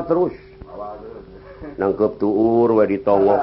[0.00, 0.36] awal terus
[1.76, 3.42] nangkep tuur we ditongok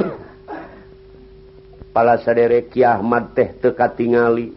[1.92, 4.56] pala saderek Kiahmad teh teka tingali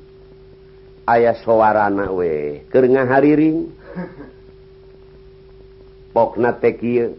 [1.12, 2.64] ayah sowarana we.
[2.72, 3.68] Keur ngahariring.
[6.14, 7.16] Pokna teh kieu.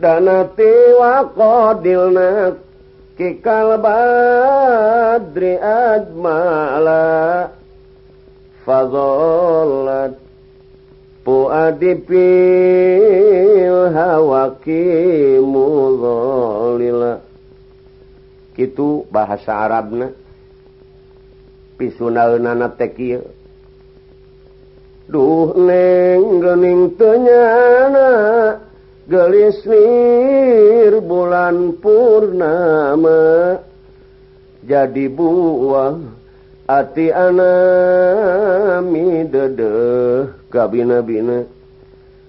[0.00, 2.56] Dana tewa qadilna
[3.18, 7.50] kikal badri ajmala.
[8.64, 10.19] Fadhallat
[11.50, 15.54] يؤد فيها وكيم
[19.10, 20.12] bahasa Arabna.
[21.80, 23.24] Pisunaeunana teh kieu.
[25.10, 28.08] Duh neng geuning teu nyana
[29.08, 29.64] gelis
[31.02, 33.58] bulan purnama.
[34.60, 35.96] Jadi buah
[36.70, 37.46] ati anami
[39.26, 41.42] dedeh kabina-bina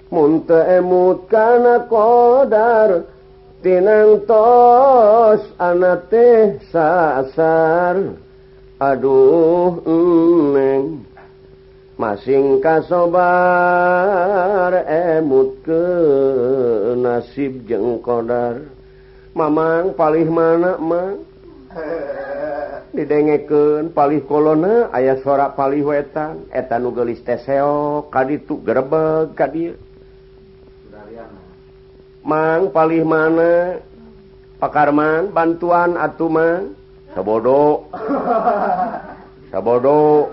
[0.10, 3.06] munte emut kana qadar
[3.62, 8.18] tinantos ana teh sasar.
[8.82, 9.78] Aduh
[10.58, 11.06] neng
[12.02, 13.14] masing kasobar
[14.90, 15.86] emut ke
[16.98, 18.66] nasib jeng qadar.
[19.38, 21.24] Mamang palih mana mang?
[21.72, 22.11] Eh,
[22.92, 26.48] didengeken palih kolona ayah suara palih wetan.
[26.52, 29.80] Etan nugelis teseo kaditu gerebeg kadir
[32.22, 33.82] mang palih mana?
[34.62, 36.78] Pakarman bantuan atuman
[37.18, 37.90] sebodo
[39.50, 40.30] sabodo.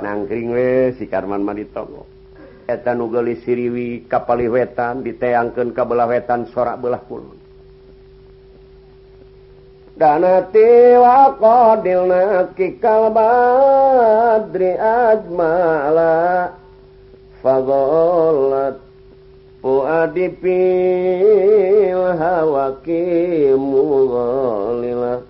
[0.00, 1.58] Nangkring we si karman mah
[2.70, 7.39] etan nugelis siriwi kapalih wetan diteangkeun kabelah wetan sorak belah kulon
[10.00, 16.56] danati waqadilna kikal badri ajmala.
[17.44, 18.80] Fadallat
[19.60, 25.20] fuadi fil hawaki mughalila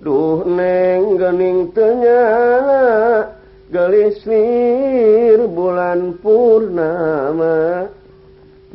[0.00, 2.24] duh neng gening tenya
[3.68, 7.88] gelisir bulan purnama.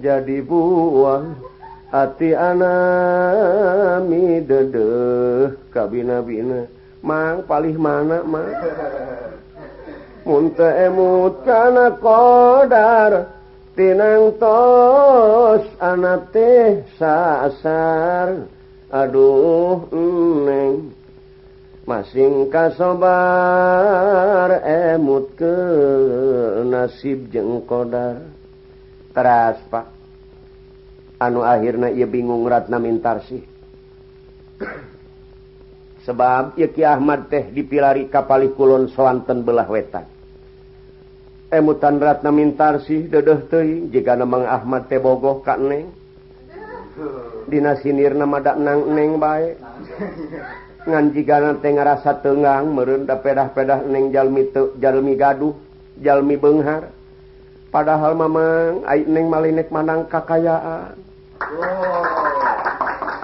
[0.01, 1.50] Jadi buah
[1.91, 3.67] hati anami
[4.47, 6.65] dede kabina-bina.
[7.03, 8.47] Mang paling mana mang?
[10.27, 13.25] Munte emut kana kodar
[13.75, 18.45] tinang tos anak teh sasar.
[18.91, 19.89] Aduh
[20.45, 20.93] neng.
[21.89, 23.01] Masing kasobar
[24.61, 25.57] emut ke
[26.69, 28.21] nasib jeng kodar
[29.11, 30.00] teras pak.
[31.21, 33.37] anu akhirnya ia bingung ratna mintarsi
[36.05, 40.05] sebab Yki Ahmad teh dipilari kapali kulon Swanten belah wetan.
[41.51, 45.93] Eh, Emutan ratna mintarsi dedeh teing jika memang Ahmad teh bogoh kak neng.
[47.47, 49.59] Dina sinir nama dak nang neng baik
[50.81, 55.53] nganji ganan teh ngerasa tengang merenda pedah-pedah neng jalmi te, jalmi gaduh
[56.01, 56.89] jalmi benghar.
[57.71, 61.10] Padahal mamang aik neng malinek manang kakayaan.
[61.41, 62.21] Oh.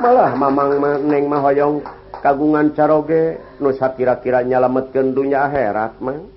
[0.02, 1.84] malah Mamang neng Mahoyong
[2.22, 6.32] kagungan caroge nusa kira-kira nyalametken dunya akhirat mang.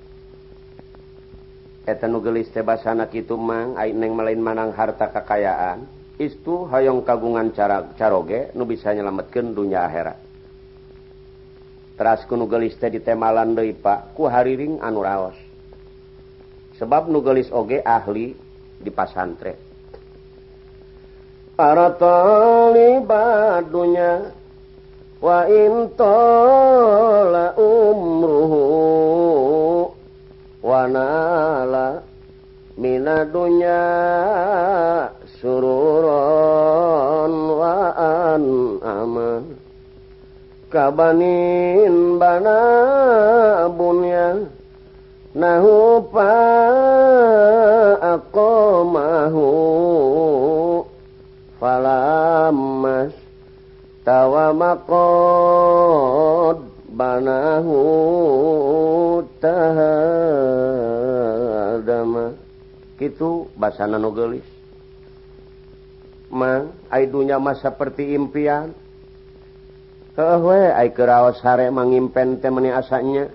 [1.86, 3.78] Eta nugelis tebasanak itu mang.
[3.78, 5.86] Aing neng malain manang harta kekayaan
[6.21, 10.18] istu hoyong kagungan cara caroge nu bisa nyelametkeun dunya akhirat.
[11.97, 14.16] Teras ku nugelis teh ditemalan deui Pak.
[14.16, 15.36] Ku hariring anu raos.
[16.80, 18.33] Sebab nugelis oge ahli
[18.80, 19.70] di pasantren.
[21.60, 23.12] Para talibadunya
[25.21, 28.65] wa in tola umruhu
[30.65, 32.01] wa nala
[32.80, 33.77] minadunya
[35.36, 39.60] sururon wa an aman
[40.72, 44.48] kabanin bana bunya
[45.36, 46.41] nahu pa
[51.60, 53.10] فلما
[54.01, 56.59] استوى مقعد
[56.89, 57.66] بناه
[59.42, 60.80] تهادم
[63.01, 64.45] gitu bahasa nanogelis
[66.30, 68.71] mang aidunya mah seperti impian.
[70.15, 73.27] Kewe ai kerawas sare mangimpen temani asanya.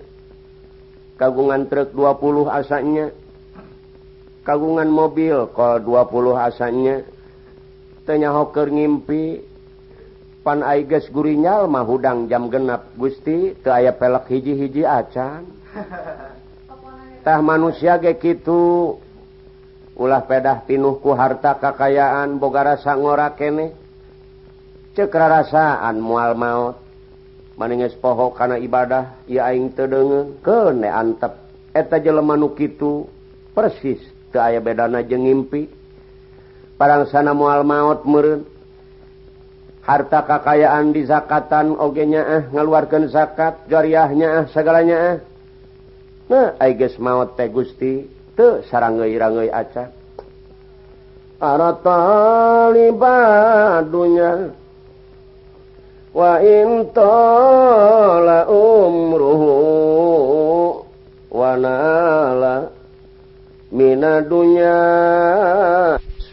[1.19, 3.07] Kagungan truk 20 asanya.
[4.43, 7.03] Kagungan mobil kol 20 asanya.
[8.05, 9.41] tanya hoker ngimpi
[10.45, 15.49] pan aiges gurinyal mah hudang jam genap Gusti teu aya pelek hiji-hiji acan.
[17.25, 18.93] Tah manusia ge kitu
[19.97, 23.73] ulah pedah pinuhku harta kakayaan boga rasa ngora kene
[24.93, 26.77] cekra rasaan mual maut.
[27.57, 31.33] Maninges pohok kana ibadah ieu aing teu deungeun antep.
[31.73, 33.09] Eta jelema nu kitu
[33.57, 33.97] persis
[34.29, 35.84] teu aya bedana jeung ngimpi.
[36.75, 38.43] parang sana mual maut meren
[39.85, 45.19] harta kakayaan di zakatan ogenya ah ngaluarkan zakat jariahnya ah segalanya ah eh.
[46.27, 49.95] nah aiges maut teh gusti teu sarangei rangei acak
[51.39, 54.51] para talibadunya
[56.15, 59.59] wa intola umruhu
[61.35, 62.71] wa nala
[63.75, 64.79] minadunya.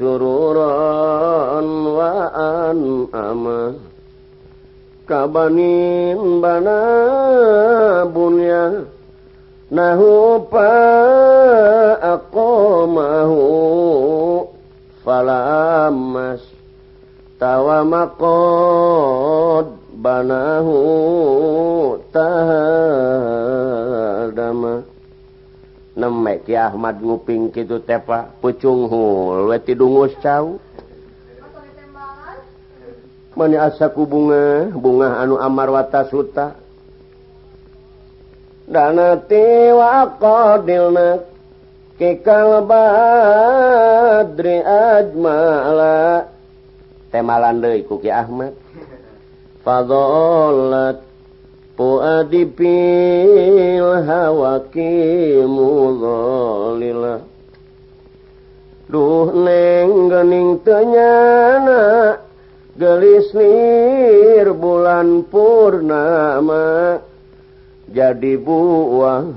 [0.03, 3.71] sururan wa an'ama
[5.07, 6.83] ka banin bana
[8.11, 8.83] bunya
[9.71, 10.75] nahu pa
[15.07, 16.43] falamas
[17.39, 17.87] tawa
[20.03, 20.83] banahu
[22.11, 22.83] tahadama.
[26.03, 30.59] nemek ki Ahmad nguping kitu tepa pucung hul weti dungus cau.
[33.39, 36.59] Mani asaku bunga bunga anu amar wata suta.
[38.67, 41.23] Danati wa aqadilna
[41.97, 46.29] kikal badri ajmala.
[47.15, 48.53] Temalan deui ku Ki Ahmad.
[49.63, 51.12] Fadhallat
[51.77, 57.33] puadi pil hawaki mudhalila
[58.93, 62.21] Duh neng gening tenyana
[62.77, 67.01] gelis nir bulan purnama.
[67.89, 69.33] Jadi buah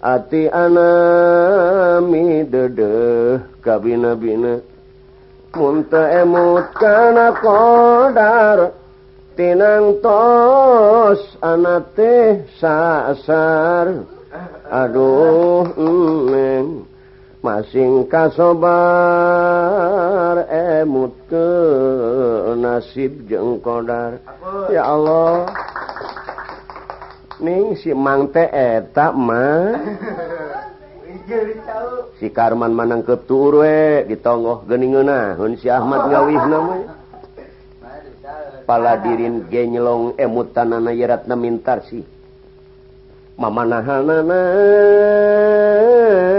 [0.00, 4.64] ati anami dedeh kabina-bina.
[5.52, 8.72] Munta emut kana kodar
[9.34, 14.06] tinangtos anak teh sasar.
[14.70, 15.70] Aduh
[16.30, 16.86] neng
[17.42, 18.74] masing kasobar.
[20.50, 21.50] Emut ke
[22.58, 24.18] nasib jeng kodar.
[24.70, 25.50] Ya Allah.
[27.42, 29.74] Ning si mang teh eta mah.
[32.20, 37.03] Si Karman manang keturwe ditonggoh geningeuna hun si Ahmad ngawih namanya
[38.64, 42.14] paladirin genylong emutananarat namintarsi
[43.34, 44.22] Mamanahana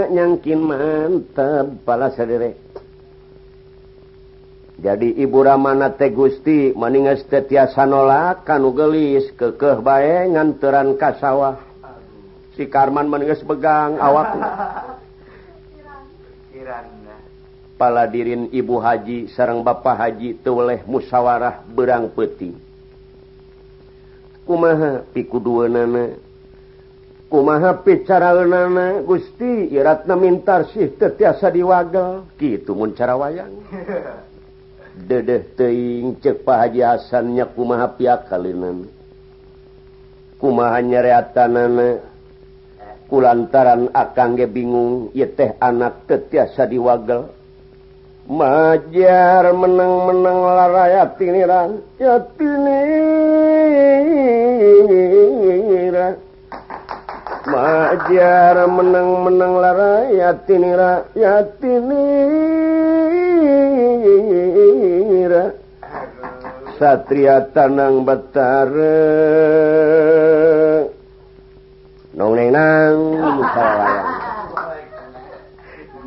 [0.08, 2.56] nyangkin mantap pala sadere.
[4.80, 11.60] Jadi Ibu Ramana Te Gusti maningestiasa nolak kanu gelis kekeh baye nganteran kasawah
[12.56, 14.30] si Karman meninges begang awak.
[17.76, 22.56] paladirin Ibu Haji sarang Bapak Haji teweleh musyawarah berang peti.
[24.48, 26.16] Kumaha piku dua nana
[27.28, 33.54] kumaha picara nana Gusti iratna mintar sih tetiasa diwagal gitu mun cara wayang.
[35.10, 38.88] Dedeh teing cek Pak Haji Hasan kumaha pihak kalinan
[40.40, 41.88] kumaha nyereatan nana
[43.12, 47.35] kulantaran akang ge bingung ieu teh anak tetiasa diwagel.
[48.26, 52.86] majar menang-menang larayat tiniran ya tiniran
[57.46, 62.86] majar menang-menang larayat tinira ya tinira
[66.76, 69.00] satria tanang batara.
[72.16, 72.96] Nong neng nang.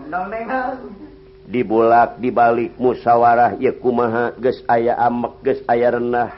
[0.13, 0.88] Nong neng nang.
[1.49, 6.29] dibulak dibalik musyawarah yekumaha ges aya amek ges aya renah.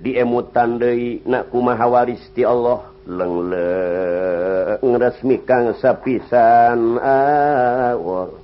[0.00, 2.92] Diemutan Dewi nakumaha waristi Allah?
[3.04, 8.40] Lengleresmi kang sapisan awal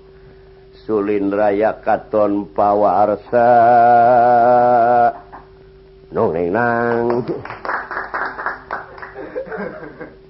[0.86, 3.50] Sulin raya katon pawarsa.
[6.14, 7.26] Noneng nang.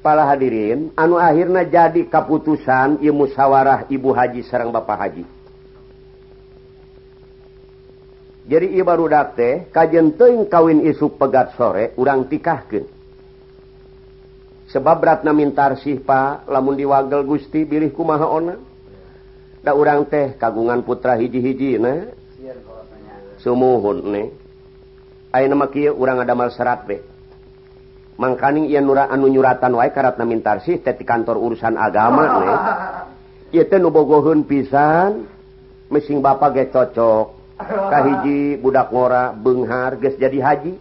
[0.00, 5.35] Pala hadirin anu akhirnya jadi kaputusan ilmu musyawarah Ibu Haji Serang Bapak Haji.
[8.46, 12.86] jadi baru date kajjenteng kawin isuk pegat sore urang tikahken
[14.70, 18.54] sebab beratna mintar sih Sipa lamun diwagel Gusti bilihku maha ona?
[19.66, 21.74] Nda urang teh kagungan putra hiji-hiji
[23.42, 23.98] sumhun
[25.90, 26.86] urang ada malserat
[28.16, 32.54] mangkaning ia nura anu nyuratan wae karatna mintar sih teti kantor urusan agama ne?
[33.54, 33.90] Ieu teh nu
[34.42, 35.26] pisan
[35.90, 37.35] mesing bapak ge cocok.
[37.56, 40.74] kahiji budak ngora Benghar guys jadi haji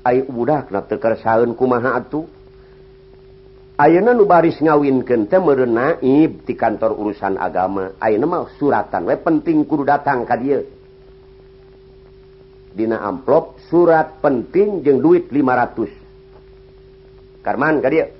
[0.00, 0.72] Ayu budak
[1.22, 2.26] saun kumaha atuh
[3.80, 7.96] Ayeuna nu baris ngawinkeun teh meureun naib di kantor urusan agama.
[7.96, 10.68] Ayeuna mah suratan we penting kudu datang ka dieu.
[12.76, 17.40] Dina amplop surat penting jeung duit 500.
[17.40, 18.12] Karman ka dieu.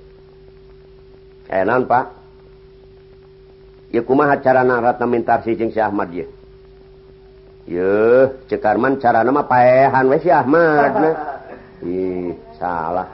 [1.45, 2.05] Ayeuna Pak.
[3.93, 6.25] Ya kumaha carana ratna mintarsi jeung Si Ahmad dieu?
[7.69, 10.93] yuh cekarman cara nama paehan we si Ahmad
[11.85, 13.09] ih salah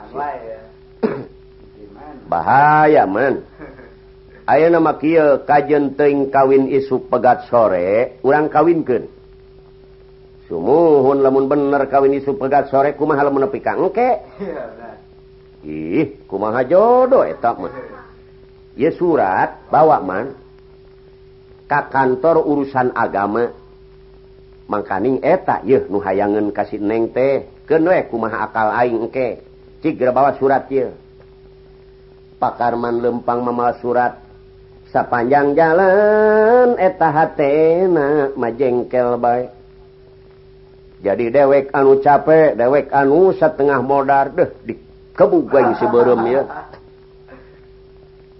[2.30, 3.44] bahaya man
[4.48, 9.04] Ayo nama kia kajenteng kawin isu pegat sore urang kawinkan
[10.48, 14.24] sumuhun lamun bener kawin isu pegat sore kumaha lamun nepi ka engke?
[15.68, 17.76] Ih kumaha jodoh eta mah
[18.72, 20.32] ye surat bawa man
[21.68, 23.52] ka kantor urusan agama
[24.68, 29.40] mangkaning eta yeuh nu hayangan kasih neng teh keun we kumaha akal aing engke
[29.80, 30.92] cik bawa surat yeuh.
[32.38, 34.20] Pakarman lempang mamal surat
[34.92, 39.50] sapanjang jalan eta hatena majengkel baik
[40.98, 44.74] jadi dewek anu capek dewek anu setengah modar deh di
[45.14, 46.42] kebugan si berem ya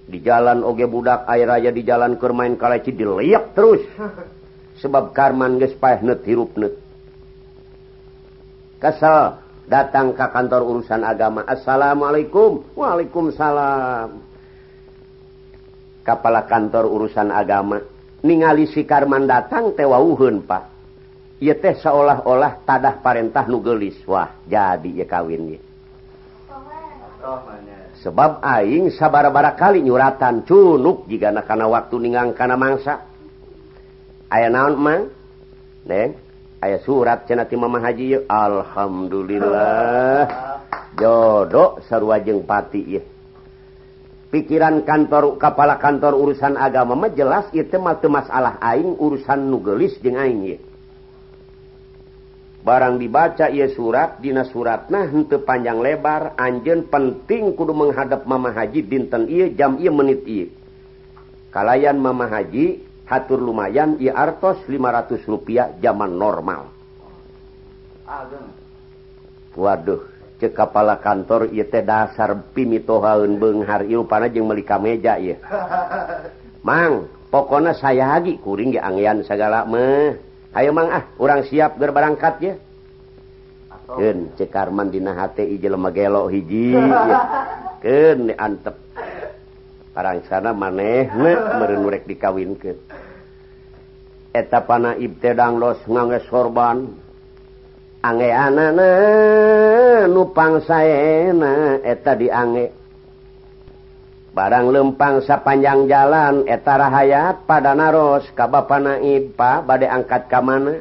[0.09, 3.85] di jalan oge budak air aja di jalan kermain kaleci diliak terus.
[4.79, 6.75] sebab karman gespa net hirup net
[8.79, 9.35] Kesel
[9.67, 11.43] datang ke kantor urusan agama.
[11.43, 12.63] Assalamualaikum.
[12.79, 14.23] Waalaikumsalam.
[16.07, 17.83] Kepala kantor urusan agama.
[18.23, 20.71] Ningali si karman datang tewauhun pak.
[21.43, 25.59] Ia teh seolah-olah tadah parentah nugelis wah jadi ya kawinnya
[27.99, 33.08] sebab aing sabar-bara kali nyuratan cunuk jika nakana waktu ningang kana mangsa.
[34.29, 35.09] aya naon mang?
[35.85, 36.15] Neng?
[36.59, 40.27] Aya surat cenati Mama Haji Alhamdulillah.
[40.99, 43.03] Jodo sarwajeng pati ya
[44.29, 50.21] pikiran kantor kepala kantor urusan agama mah jelas itu mah masalah aing urusan nugelis jeung
[50.21, 50.59] aing ye.
[52.59, 58.53] barang dibaca ia surat dina surat nah henteu panjang lebar anjeun penting kudu menghadap mama
[58.53, 60.53] haji dinten ieu jam ieu menit ieu.
[61.49, 66.69] Kalayan mama haji hatur lumayan ia artos 500 rupiah zaman normal.
[69.57, 75.35] Waduh ce kepala kantor ia teh dasar pimitohaun Benghar il pan jeung melika meja ya
[76.67, 80.15] mang pokona saya lagi kuring ya angian segala meh
[80.55, 82.55] ayo mang ah orang siap berbarangkat ya.
[83.89, 86.77] Ken cekarman dina hati ijel magelo hiji
[87.83, 88.77] Ken antep.
[89.99, 92.79] parang sana maneh merek dikawin ke
[94.31, 96.87] eta pana ibtedang los ngangge sorban
[98.07, 98.91] ange anana
[100.07, 102.71] nupang saena eta diange.
[104.31, 110.79] Barang lempang sapanjang jalan eta rahayat pada naros kaba panaib pa bade angkat ka mana.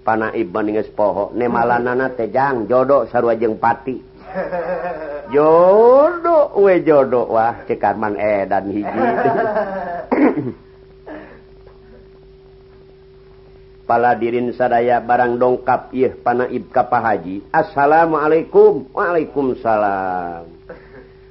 [0.00, 1.28] Panaib bandinges poho.
[1.36, 4.00] Ne malanana tejang jodoh sarua jeung pati.
[5.30, 7.26] jodoh we jodoh.
[7.32, 8.86] Wah cekar mang edan hiji.
[13.86, 17.46] Paladirin sadaya barang dongkap ih panaib ka pahaji.
[17.54, 18.90] Assalamualaikum.
[18.90, 20.50] Waalaikumsalam.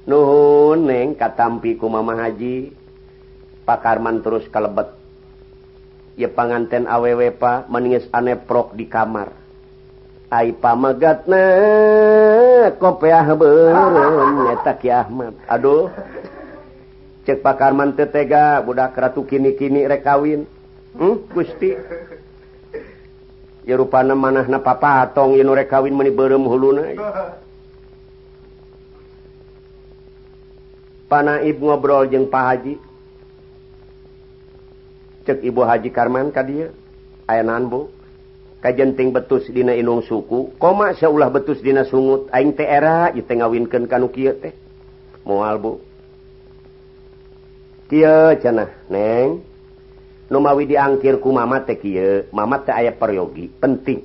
[0.08, 2.72] Nuhun neng katampi ku mama haji
[3.68, 4.94] pakarman terus kalebet.
[6.16, 9.45] Ye panganten awewe pa meninges aneprok di kamar.
[10.30, 11.30] pamagat
[14.90, 15.90] Ahmad aduh.
[17.26, 20.46] Cek pakarman tetega budak ratu kini-kini rekawin
[20.94, 21.26] hmm?
[21.34, 21.74] Gusti?
[23.66, 26.86] Jerupan manah na papatong yen rekawin meni berem huluna.
[31.10, 32.74] Panaib ngobrol jeung Pak Haji.
[35.26, 36.70] Cek Ibu Haji Karman ka dia.
[37.26, 37.90] Ayanaan Bu?
[38.66, 43.38] kajenting betus dina inung suku koma seulah betus dina sungut aing teh era ieu teh
[43.38, 44.50] ngawinkeun kanu kieu teh.
[45.22, 45.78] Moal bu.
[47.86, 49.46] Kieu cenah neng.
[50.26, 54.02] Nu mawi diangkir ku mama teh kieu mama teh aya peryogi penting.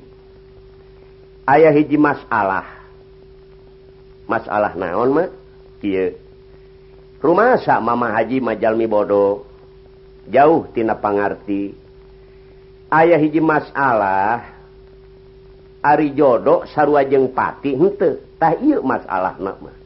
[1.49, 2.85] Aya hiji masalah.
[4.29, 5.29] Masalah naon mah?
[5.81, 6.13] Kieu.
[7.17, 9.49] Rumah mama haji majalmi bodoh
[10.29, 11.73] jauh tina pangarti.
[12.91, 14.50] Ayah hiji masalah
[15.81, 18.21] Ari jodoh sarua jeng pati henteu.
[18.37, 19.77] Tah iya masalah masalahna mah.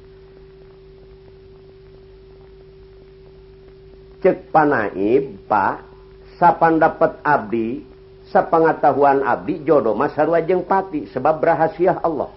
[4.19, 5.87] Cek panaib pak.
[6.35, 7.79] Sapan dapat abdi
[8.27, 12.27] sapangatahuan abdi jodoh mah sarua jeng pati sebab rahasia Allah.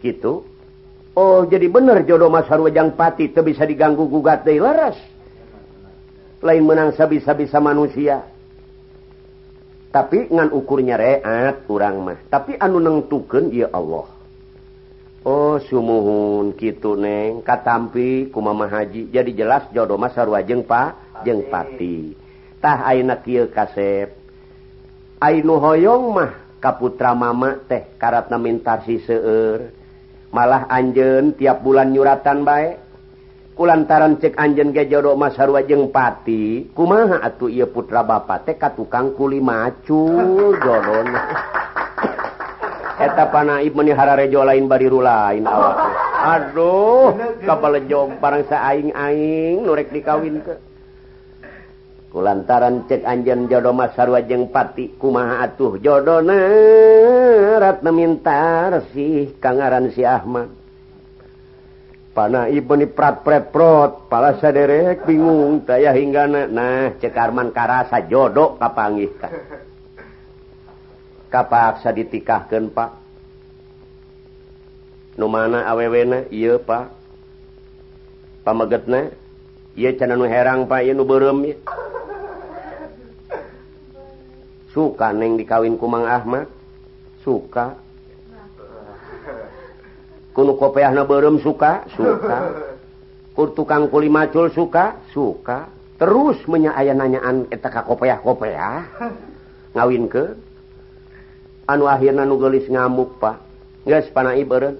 [0.00, 0.40] Gitu.
[1.12, 4.96] Oh jadi bener jodoh mah sarua jeng pati teu bisa diganggu gugat deui laras.
[6.40, 8.24] Lain menang sabisa-bisa manusia.
[9.96, 12.20] tapi ngan ukurnya reat kurang mah.
[12.28, 14.04] Tapi anu nengtuken ya Allah.
[15.24, 17.40] Oh sumuhun gitu neng.
[17.40, 19.08] Katampi kumama haji.
[19.08, 24.12] Jadi jelas jodoh mas sarwajeng pak jeng patitah aina kieu kasep.
[25.16, 29.72] Ainu hoyong mah kaputra mama teh karat namintarsi seueur.
[30.28, 32.85] Malah anjen tiap bulan nyuratan baik
[33.56, 39.16] kulantaran cek Anjen ge Gajado Masarwa jeung pati kumaha atuh ia putra ba teka tukang
[39.16, 40.52] kuli macul
[42.96, 45.76] eta panaib meniharrejo lain bariru lain awak
[46.26, 47.14] Aduh
[47.46, 50.58] kapal lejo barang saing-aing nurek dikawin ke.
[52.10, 56.40] Kulantaran cek Anjen jodo Masarwa jeung pati kumaha atuh jodona
[57.62, 60.65] Ratna minta sih Kangaran si Ahmad.
[62.16, 65.68] panah ibuni prat-pret-prot pala saderek bingung.
[65.68, 69.66] Taya hingga nah cekarman karasa jodoh kapangih kapanggih
[71.28, 72.90] kapaksa ditikahkan Pak.
[75.20, 76.88] Nu mana awewena iya Pak.
[78.40, 79.12] Pamegetna
[79.76, 80.80] iya canan herang Pak.
[80.80, 81.56] Iya nu berem ya
[84.72, 86.48] suka neng dikawin kumang Ahmad.
[87.24, 87.85] Suka.
[90.36, 91.88] kopeem suka?
[91.96, 92.38] Suka.
[93.36, 95.00] Kur tukang kuli macul suka?
[95.12, 95.68] Suka.
[95.96, 98.84] Terus menya aya nanyaan eta ka kopeah kopeah
[99.72, 100.24] ngawin ke?
[101.64, 103.36] Anu akhirnya nugelis ngamuk Pak.
[103.88, 104.76] Guys panai beren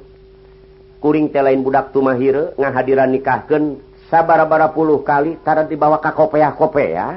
[1.00, 3.80] kuring te lain budak tumahire ngahadiran nikahken
[4.12, 7.12] sabara-bara puluh kali tar dibawa ka kopeah kopeah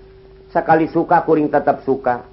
[0.54, 2.24] sekali suka kuring tetap suka.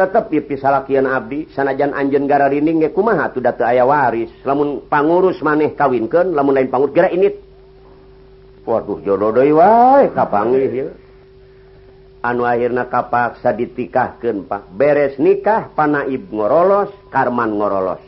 [0.00, 4.32] tetap pipisakian Abdi sanajan Anjengara Rining kumaha tuh data aya waris.
[4.48, 7.28] Lamun pangurus maneh kawinken lamun lain pangut gera ini
[8.64, 10.88] waduh jodo wae kapangi
[12.24, 14.72] anu akhirna kapaksa ditikahkan Pak.
[14.72, 18.00] Beres nikah panaib ngorolos karman ngorolos.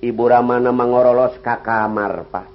[0.00, 2.51] Ibu Ramana mengorolos ka kamar Pak.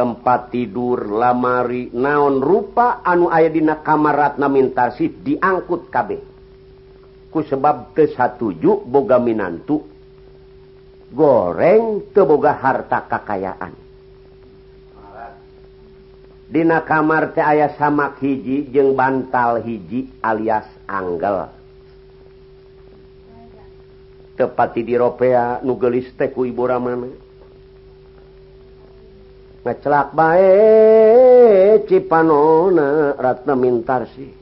[0.00, 6.24] tempat tidur lamari naon rupa anu ayadina kamaratna mintarsih diangkut kabeh.
[7.28, 9.84] Ku sebab ke satuju boga minantu
[11.12, 13.76] goreng teboga harta kakayaan.
[16.48, 21.52] Dina kamar teh aya samak hiji jeung bantal hiji alias anggel.
[24.34, 27.29] Tepati diropea nugelis teh ku ibu ramana.
[29.60, 30.56] ngecelak bae
[31.84, 34.40] Cipanona Ratna Mintarsi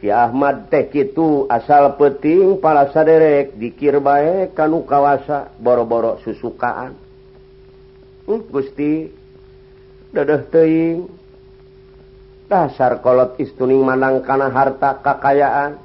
[0.00, 6.96] Ki Ahmad teh itu asal peting para saderek dikir bae kanu kawasa boro-boro susukaan.
[8.24, 9.12] Hmm, Gusti
[10.08, 11.04] dadah teing
[12.48, 15.76] dasar kolot istuning manang kana harta kakayaan.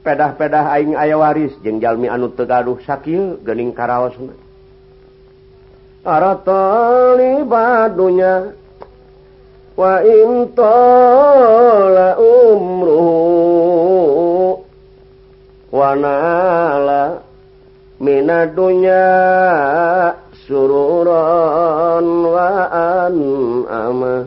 [0.00, 4.32] Pedah-pedah aing aya waris jeung jalmi anu tegaduh sakil gening karaosna
[6.02, 8.50] Arotoli badunya.
[9.78, 13.06] Wa intola umru
[15.72, 17.22] wanala
[18.02, 19.06] minadunya
[20.44, 23.16] sururan wa an
[23.70, 24.26] ama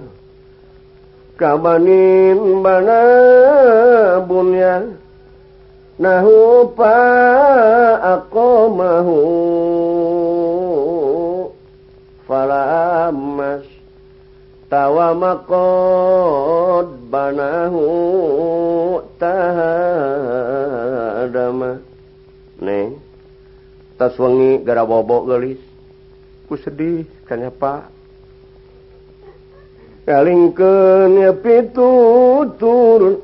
[1.38, 3.03] kabanin bana
[4.23, 4.81] bunya.
[5.99, 6.99] Nahu pa
[8.19, 9.19] akomahu.
[14.75, 17.88] tawa tawamaqad banahu
[19.15, 19.79] tahadama
[22.59, 22.99] neng
[23.95, 25.63] tas wengi gara bobok gelis.
[26.51, 27.88] Ku sedih kanya pak.
[30.03, 33.23] Galingkeun ya pitutur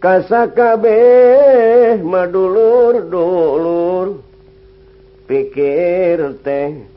[0.00, 4.24] kasakabeh madulur-dulur.
[5.28, 6.88] Pikir teh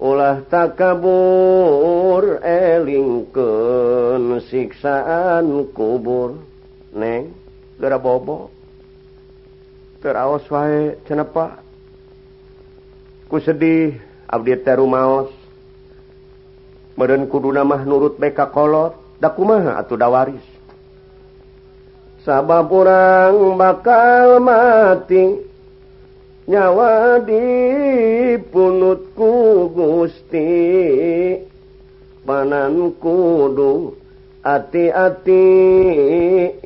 [0.00, 6.40] ulah takabur elingkeun siksaan kubur.
[6.96, 7.36] Neng
[7.76, 8.48] gara bobo.
[10.00, 11.60] Teraos wae cenapa
[13.28, 15.30] ku sedih abdi teh rumaos.
[16.96, 20.42] Meureun kuduna mah nurut beka kolot da kumaha atuh dawaris
[22.24, 25.49] sabab urang bakal mati.
[26.50, 27.46] nyawa di
[28.50, 30.50] punutku Gusti
[32.26, 33.94] panan kudu
[34.42, 35.46] hati-hati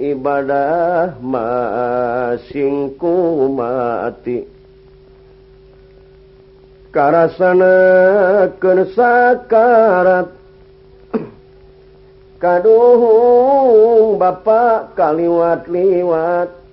[0.00, 3.12] ibadah masingku
[3.52, 4.48] mati
[6.88, 7.76] karasana
[8.56, 10.32] kersakarat
[12.40, 16.63] kaduhung Bapak kaliwat-liwat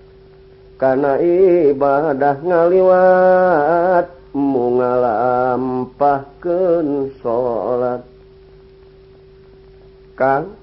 [0.82, 1.22] karena
[1.70, 8.02] ibadah ngaliwat mengalampahkan salat
[10.18, 10.58] Kang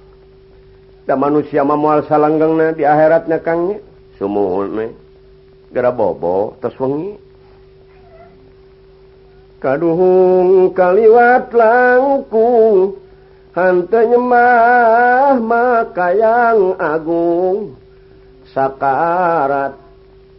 [1.07, 3.79] dan manusia memual salanggengnya di akhiratnya Kangnya
[4.19, 4.67] semua
[5.71, 7.15] gara bobo terus wengi
[9.63, 12.99] kaduhung kaliwat langkung
[13.55, 17.75] hante nyemah maka yang agung.
[18.55, 19.88] Sakarat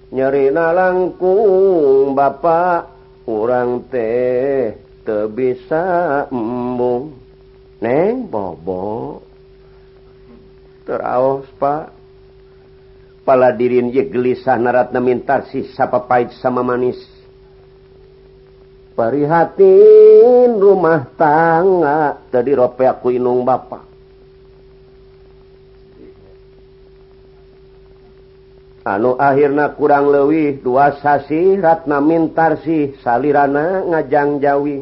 [0.10, 2.90] nyerina langkung Bapak
[3.26, 4.74] kurang teh
[5.06, 7.18] te bisa embung.
[7.80, 9.22] Neng bobo.
[10.84, 11.86] Teraos Pak.
[13.24, 16.98] Pala dirin ye gelisah narat mintar sisapa pahit sama manis.
[18.98, 23.89] Perihatin rumah tangga tadi rope aku inung Bapak
[28.84, 34.78] anu akhirnya kurang lewih dua sasi Ratna mintarsi salirana ngajang Jawi.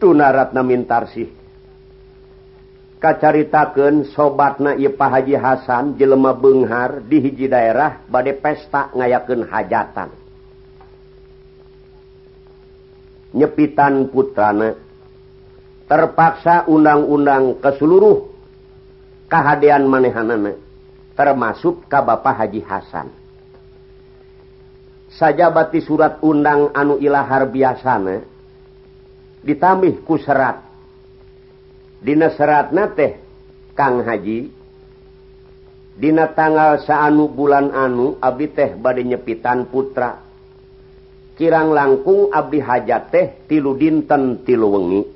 [0.00, 1.44] Tuna Ratna mintarsi
[3.04, 10.08] kacaritaken sobatna Ipa Haji Hasan jelema Benghar di hiji daerah badai pesta ngayaken hajatan.
[13.36, 14.72] Nyepitan putrana
[15.84, 18.24] terpaksa undang-undang ke seluruh
[19.28, 20.63] kehadian manehanana.
[21.14, 23.08] termasuk ka Bapak Haji Hasan.
[25.14, 28.22] Saja batti surat undang anu ilahar biasana
[29.46, 30.58] ditambih ku serat.
[32.04, 33.16] Dina seratna teh
[33.72, 34.52] Kang Haji
[35.94, 40.18] Dina tanggal saanu bulan anu Abi teh badai nyepitan putra.
[41.38, 45.13] Kirang langkung Abdi hajat teh tilu dinten tilu wengi.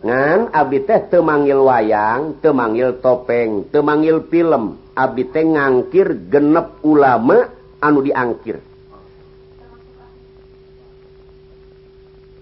[0.00, 4.80] ngan Abi teh temanggil wayang temanggil topeng temanggil film.
[4.96, 7.48] Abi teh ngangkir genep ulama
[7.80, 8.60] anu diangkir.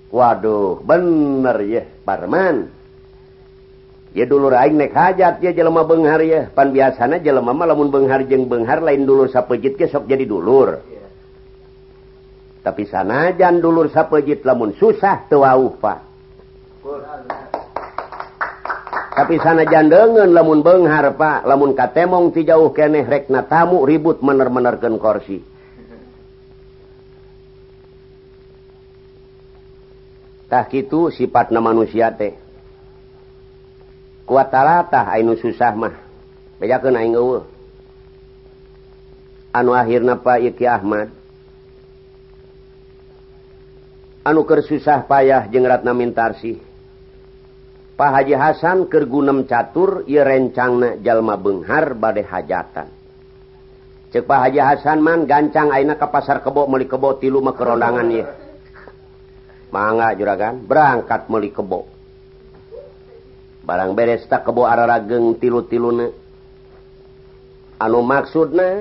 [0.09, 2.73] Waduh bener ya Barman.
[4.17, 8.25] Ya dulu raing naik hajat ya jelema benghar ya pan biasanya jelema mah lamun benghar
[8.25, 10.81] jeung benghar lain dulur sapejit ge sok jadi dulur.
[10.89, 10.99] Yeah.
[12.65, 16.08] tapi sanajan dulur sapejit lamun susah teu wauh Pak.
[19.19, 25.43] tapi sana jandengen lamun Bengharpa lamun katemong ti jauh keneh rekna tamu ribut mener-menerken korsi.
[30.47, 32.39] Tak itu sifatna manusia teh.
[34.23, 35.99] Kuatalatah Ainu susah mah.
[36.63, 37.43] Bejakeun aing eueuh.
[39.51, 41.11] Anu akhirna Pak Iki Ahmad.
[44.23, 46.68] Anu keur susah payah jeung Ratna Mintarsih.
[47.99, 52.87] Pak Haji Hasan kergunem catur ia rencangna jalma Benghar badai hajatan.
[54.15, 58.07] Cek Pak Haji Hasan man gancang aina ke pasar kebo meli kebo tilu mah kerondangan
[58.15, 58.31] ya.
[59.75, 61.91] Mangga juragan berangkat meli kebo.
[63.67, 66.07] Barang beres tak kebo ararageng tilu-tiluna.
[67.83, 68.79] Anu maksudna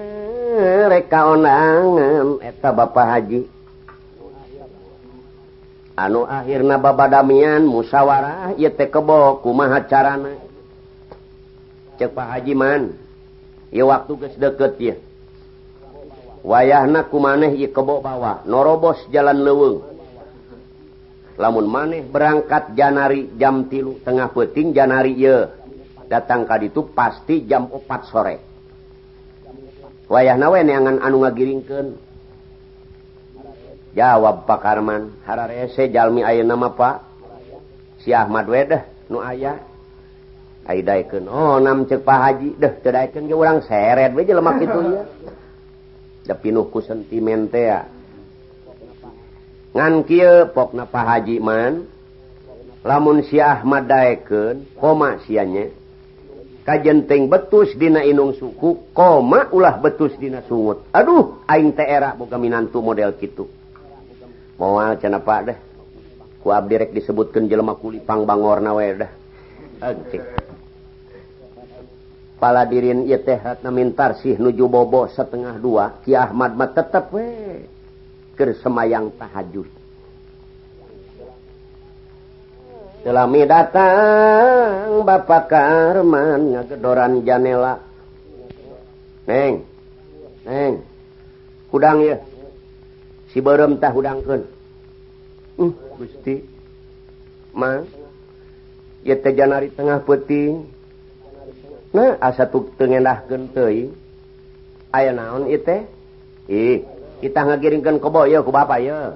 [0.94, 3.57] reka onangan eta Bapak Haji.
[5.98, 10.38] anu akhir akhirna babadamian musyawarah ye teh kebo kumaha carana?
[11.98, 12.94] Cek Pak Hajiman
[13.74, 14.96] ye waktu geus deukeut ye
[16.46, 19.82] wayahna kumaneh ye kebo bawa norobos jalan leweng
[21.42, 25.50] lamun maneh berangkat janari jam tilu tengah peting janari ye
[26.08, 28.36] datang ka ditu pasti jam 4 sore.
[30.08, 32.07] Wayahna we neangan anu ngagiringkeun.
[33.98, 37.02] jawab Pak Karman Hararese Jalmi aya nama Pak.
[38.06, 39.58] Si Ahmad Wedah nu aya.
[40.68, 45.04] Aidaikan oh nam cek Pak Haji deh cedaikan ge urang seret we lemak itu ya.
[46.28, 47.72] Depinuh ku sentimen teh
[49.74, 51.88] ngan kieu pokna Pak Haji man
[52.84, 55.74] lamun si Ahmad daekeun koma sianya.
[56.68, 60.84] Kajenteng betus dina inung suku koma ulah betus dina sungut.
[60.92, 63.57] Aduh aing teh era boga minantu model kitu.
[64.58, 65.58] moal pak deh
[66.42, 69.12] kuab direk disebutkan jelema kulipang bangorna we dah
[69.82, 70.22] okay.
[72.42, 77.30] paladirin ieu teh hatna mintar sih nuju bobo setengah dua Ki Ahmad mah tetep we
[78.38, 79.78] keur semayang tahajud
[83.08, 87.80] Selami datang Bapak Karman ngagedoran janela.
[89.24, 89.64] Neng.
[90.44, 90.84] Neng.
[91.72, 92.20] Kudang ya.
[93.32, 94.42] si beremtah udangkan
[95.58, 95.74] uh, hmm.
[95.98, 96.36] Gusti
[97.58, 97.82] Ma
[99.08, 100.68] Janari tengah puting
[101.96, 103.96] nah asa tukendah gente
[104.92, 105.88] aya naon ite
[106.52, 106.84] ih
[107.24, 109.16] kita ngagiringkan kebo ya ku bapak ya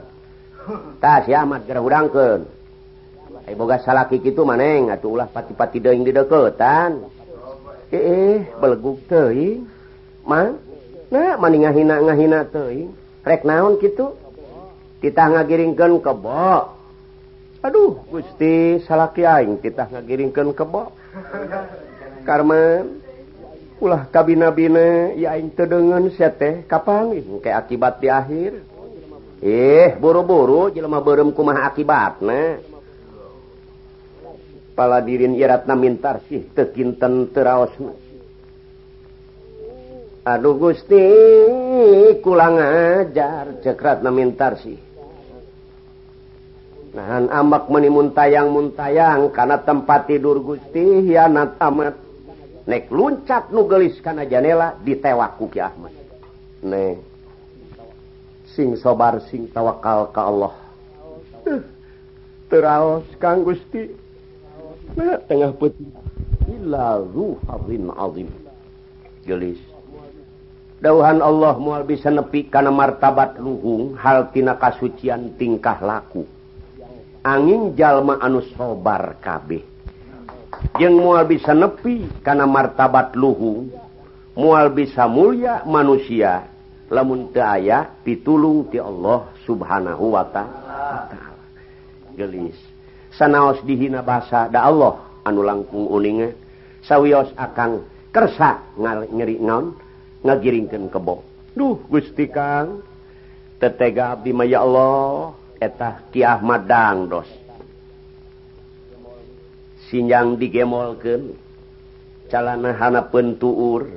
[1.03, 2.47] tas si amat gerah udangkan
[3.45, 7.11] eh boga salaki gitu maneng atuh ulah pati-pati deing di deketan
[7.91, 9.67] eh beleguk teuing.
[10.23, 10.47] Ma
[11.11, 12.89] nah maning ngahina ngahina teuing.
[13.21, 14.17] rek naon gitu
[15.01, 16.77] kita ngagiringkan kebo
[17.61, 20.93] aduh Gusti salaki aing kita ngagiringkan kebo
[22.27, 23.01] karman
[23.81, 28.51] ulah kabina-bina ya aing tedengen sete kapan kayak akibat di akhir.
[29.41, 32.61] Eh buru-buru jelema berem kumah akibat akibatna.
[34.77, 38.10] Paladirin iratna mintar sih tekinten teraosna
[40.21, 41.01] Aduh Gusti
[42.21, 44.91] kulang ngajar cekrat namintarsi
[46.91, 51.95] nahan amak menimun tayang muntayang karena tempat tidur Gusti hianat amat.
[52.61, 55.93] Nek luncat nugelis karena janela ditewaku Ki Ahmad.
[56.61, 57.01] Nek
[58.53, 60.53] sing sobar sing tawakal ke Allah.
[61.49, 61.61] Eh,
[62.53, 63.97] teraos Kang Gusti.
[64.93, 65.89] Nah, tengah putih
[66.45, 67.01] ila
[67.97, 68.29] azim.
[69.25, 69.70] Gelis.
[70.81, 76.25] dauhan Allah mual bisa nepi karena martabat luhung haltina kasucian tingkah laku.
[77.21, 79.61] Angin jalma anu sobar kabeh.
[80.81, 83.69] Yang mual bisa nepi karena martabat luhung
[84.33, 86.49] mual bisa mulia manusia
[86.91, 91.31] lamun teu aya pitulung ti Allah subhanahu wa ta'ala
[92.17, 92.57] gelis.
[93.15, 96.33] Sanaos dihina basa da Allah anu langkung uninga
[96.83, 99.77] sawios akang kersa ngeri ngaon
[100.21, 102.79] ngagiringkan kebo Duh Gusti Kang.
[103.59, 105.35] Tetega Abdi Maya Allah.
[105.61, 107.29] Etah Ki Ahmad dangdos
[109.91, 111.35] sinjang digemolkan
[112.31, 113.91] calana hana pentuur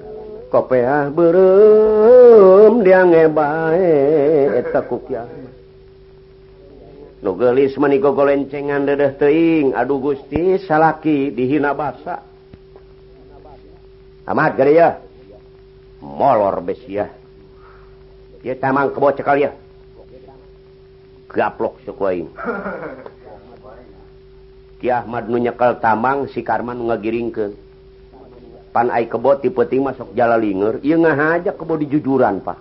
[0.50, 3.94] kopeah berem dia ngebae.
[4.60, 5.54] Eta ku Ahmad.
[7.24, 7.32] Nu
[7.80, 12.20] maniko golencengan dedeh teing aduh Gusti salaki dihina basa.
[14.28, 15.03] Ahmad gari ya.
[16.04, 17.08] molor bes ya.
[18.44, 19.50] Ya tamang kebo cekal ya.
[21.32, 22.04] Gaplok sok
[24.84, 27.46] Ahmad nu nyekel tamang si Karman ngagiring ke.
[28.68, 32.60] Pan ai kebo ti peuting masuk jalalinger ieu ngahaja kebo di jujuran pak.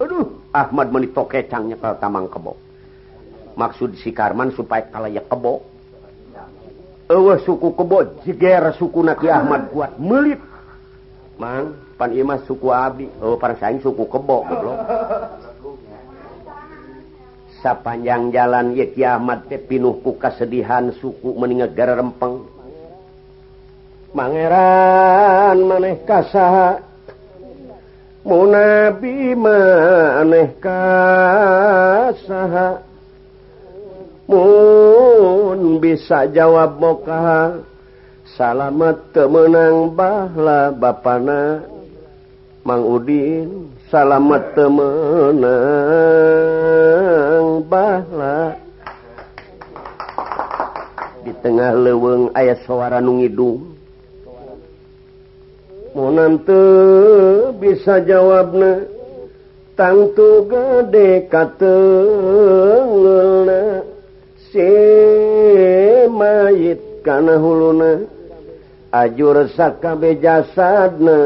[0.00, 2.56] Aduh Ahmad meni tokecang nyekel tamang kebo.
[3.58, 5.60] Maksud si Karman supaya kalaya kebo.
[7.12, 10.40] Ewe suku kebo jeger suku naki Ahmad kuat melit.
[11.36, 13.10] Mang pan imah suku abi.
[13.18, 14.78] Oh parasaing suku kebo goblok.
[17.58, 22.46] Sapanjang jalan ye kiamat teh pinuh ku kasedihan suku meningat gara rempeng
[24.14, 26.86] mangeran maneh kasaha.
[28.22, 32.68] Munabi maneh kasaha.
[34.28, 37.64] Mun bisa jawab bokaha.
[38.36, 41.64] Salamet temenang bahla bapana.
[42.68, 45.48] Mang Udin salamet temenang
[47.64, 48.60] bala.
[51.24, 53.80] Di tengah leweng ayat suara nungidung
[55.96, 56.52] mau nanti
[57.56, 58.84] bisa jawabna
[59.72, 61.80] tangtu gede kata
[64.52, 64.72] si
[66.06, 68.04] mayit kana huluna
[68.94, 71.18] ajur sakabe jasadna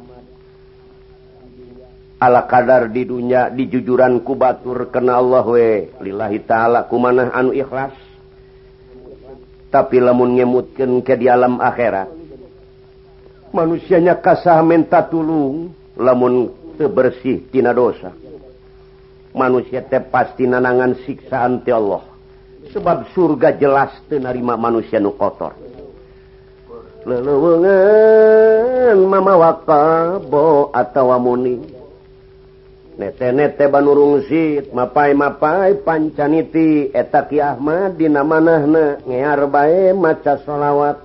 [2.21, 5.89] Ala kadar di dunia dijujuran ku batur kena Allah we.
[6.05, 7.97] Lillahi ta'ala kumanah anu ikhlas.
[9.73, 12.21] Tapi lamun ngemutkan ke di alam akhirat
[13.51, 18.15] manusianya kasah menta tulung lamun tebersih tina dosa.
[19.35, 22.03] manusia teh pasti nanangan siksaan ti Allah.
[22.71, 25.57] Sebab surga jelas tenarima manusia nu kotor.
[27.09, 31.81] Lelewengan mama wakabo atau muni.
[33.01, 40.37] Nete nete banurung banurungsit mapai mapai pancaniti eta ki Ahmad dina manahna ngear bae maca
[40.45, 41.01] sholawat.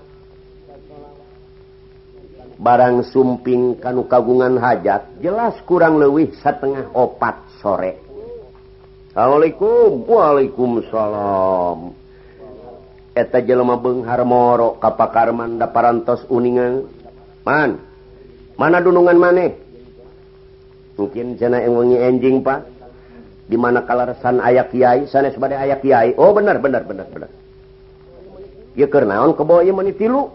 [2.60, 8.05] Barang sumping kanu kagungan hajat jelas kurang lewih setengah opat sore.
[9.16, 10.04] Assalamualaikum.
[10.12, 11.96] Waalaikumsalam.
[13.16, 16.84] Eta jelema Bengharmoro kapakarman da parantos uningan.
[17.48, 17.80] Man
[18.60, 19.56] mana dunungan maneh
[21.00, 22.68] mungkin jana yang wengi enjing pak.
[23.48, 25.08] Di mana kalarsan ayak kiai?
[25.08, 26.12] Sana sebagai ayak kiai.
[26.20, 27.32] Oh benar benar benar benar.
[28.76, 30.28] Ya kernaon kebawa ieu meuni tilu?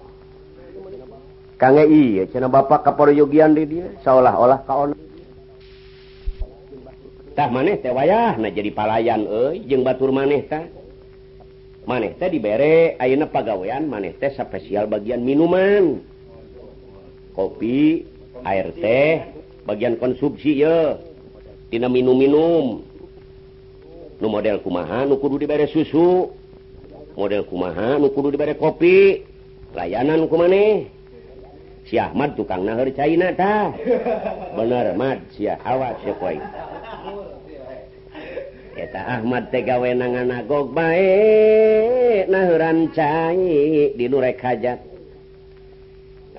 [1.60, 3.92] Kange iya cina bapak kaporoyogian di dia.
[4.00, 4.96] Seolah-olah kaon
[7.40, 10.68] tah maneh teh wayah nah jadi palayan eh jeung batur maneh tah.
[11.88, 16.04] Maneh teh dibere ayeuna pagawean maneh teh spesial bagian minuman.
[17.32, 18.04] Kopi
[18.44, 19.24] air teh
[19.64, 21.00] bagian konsumsi ya
[21.72, 22.84] tina minum-minum.
[24.20, 26.28] Nu model kumaha nu kudu dibere susu.
[27.16, 29.24] Model kumaha nu kudu dibere kopi.
[29.72, 30.92] Layanan ku maneh.
[31.88, 33.72] Si Ahmad tukang nahar China ta
[34.52, 35.24] bener Ahmad.
[35.32, 36.36] Si awas ya koi.
[38.80, 42.30] eta Ahmad tega wenangan agog baik
[42.96, 44.90] cai di nurek hajat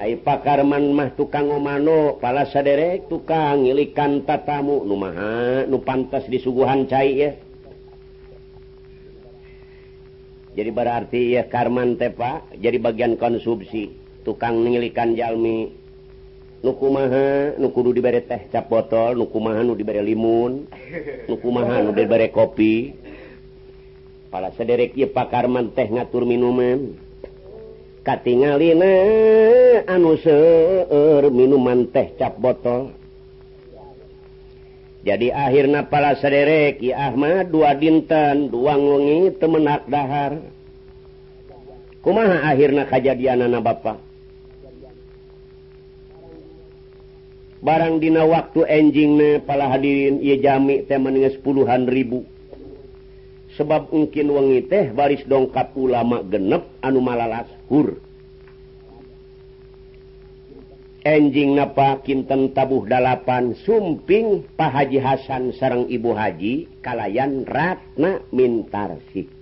[0.02, 4.82] ai pakarman mah tukang omano pala saderek tukang ngilikan tatamu.
[4.82, 7.32] Nu maha nu pantas disuguhan cai ya.
[10.58, 13.94] Jadi berarti ya karman teh pak jadi bagian konsumsi
[14.26, 15.81] tukang ngilikan jalmi.
[16.62, 20.70] nuku maha nukudu diberre teh cap botol nuku maha nu diberre limun
[21.26, 22.94] nuku maha nu dibere kopi.
[24.32, 26.96] Pala sederek ye pakarman teh ngatur minuman.
[28.02, 28.94] Katingalina
[29.90, 32.96] anu seueur minuman teh cap botol.
[35.02, 40.38] Jadi akhirnya pala sederek Ki Ahmad dua dinten dua ngongi temenak dahar.
[42.06, 44.11] Kumaha akhirnya kejadian anak bapak?
[47.62, 52.26] barang dina waktu enjing pala hadirin ia jami temannya puluhan ribu.
[53.56, 58.02] Sebab mungkin wengi teh baris dongkap ulama genep anu malalas hur.
[61.02, 69.42] Enjing napa kinten tabuh dalapan sumping Pak Haji Hasan sarang Ibu Haji kalayan Ratna Mintarsih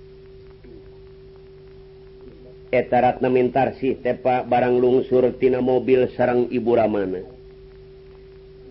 [2.69, 7.38] eta Ratna Mintarsih tepa barang lungsur tina mobil sarang Ibu Ramana.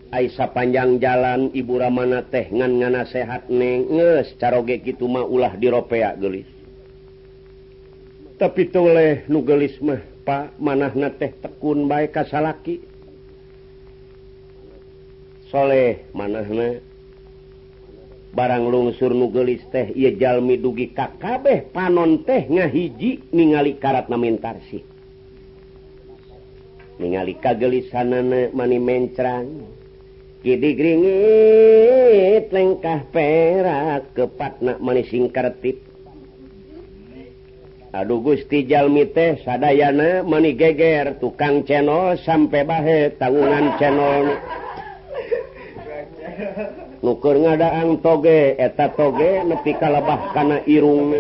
[0.09, 6.17] Aisa panjang jalan Ibu Ramana teh ngan ngana sehat nenges caroge gitu mah ulah diropea
[6.17, 6.49] gelis.
[8.41, 12.81] Tapi toleh nu gelis mah pak manahna teh tekun baik kasalaki.
[15.53, 16.81] Soleh manahna
[18.33, 24.57] barang lungsur nu gelis teh ia jalmi dugi kakabeh panon teh ngahiji ningali karat namintar
[24.73, 24.81] sih.
[26.97, 29.77] Ningali kagelisanana mani mencerang.
[30.45, 31.75] digringit
[32.55, 35.83] lengkah perak kepatnak manising kartip
[37.89, 44.37] Aduh Gusti Jalmi teh sadayana mani geger tukang channel sampai bahe tanggungan channel
[47.03, 51.15] nukur ngadaang toge eta toge nepi kalebah kana irung.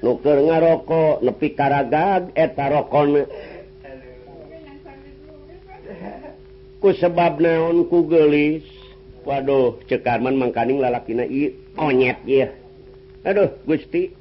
[0.00, 3.28] Nuker ngarokok nepi karagag eta rokon.
[6.80, 8.64] ku sebab naonku gelis?
[9.20, 11.28] Waduh cekarman mangkaning lalaki na
[11.76, 12.48] onyet ya
[13.20, 14.16] aduh Gusti.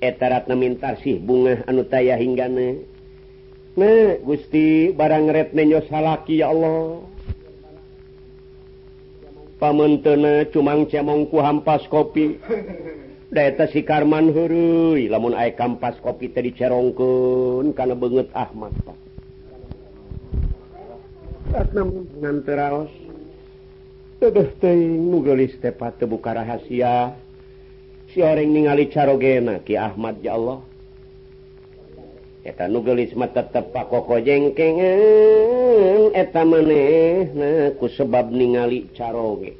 [0.00, 2.84] Etaratna mintar sih bunga anu taya hinggane
[3.76, 7.04] nah Gusti barang red nenyo salaki ya Allah.
[9.60, 12.36] Pamentena cumang cemongku hampas kopi.
[13.34, 19.03] Daeta si Karman hurui lamun ae kampas kopi tadi cerongkun karena banget Ahmad Pak.
[21.54, 22.90] Nam nganterraos
[25.06, 27.14] mugelliste pate buka rahasia
[28.10, 30.58] sireng ningali carogena Ki e Ahmad ya Allah
[32.42, 34.82] eta nugelisme tetep pak koko jengkeng
[36.10, 39.54] eta maneh naku sebab ningali caroge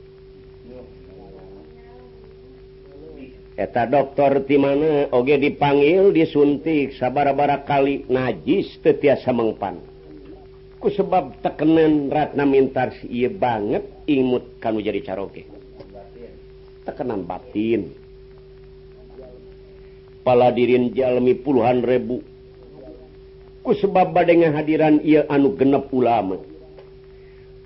[3.55, 9.94] eta dokter di mana oge dipanggil disuntik sabar-bara kali najis tetiasa mengpan
[10.85, 15.49] ku sebab tekenan Ratna mintar si banget imut kamu jadi caroge
[16.85, 17.91] tekenan batin.
[20.25, 22.21] Pala dirin jalmi puluhan ribu.
[23.65, 26.37] Ku sebab dengan hadiran ia anu genep ulama.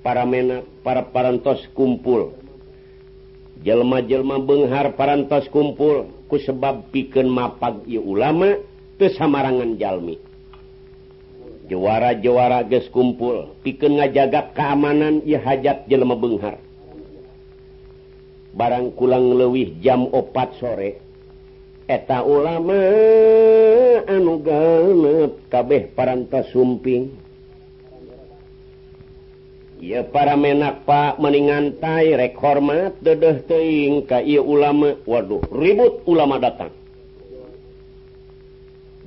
[0.02, 2.34] Para mena para parantos kumpul.
[3.66, 6.06] Jelma-jelma Benghar parantos kumpul.
[6.30, 8.58] Ku sebab piken mapag ia ulama
[8.98, 10.27] kesamarangan jalmi.
[11.68, 16.56] juara-jowara ges kumpul piken ngajagat keamanan ia hajat jelma Benghar.
[18.56, 20.98] Barang kulang lewih jam opat sore
[21.88, 22.80] eta ulama
[24.08, 27.12] anu ganep kabeh parantas sumping.
[29.78, 32.34] Ya para menak pak meningan tai rek
[32.98, 34.98] dedeh teing ka ia ulama.
[35.06, 36.74] Waduh ribut ulama datang.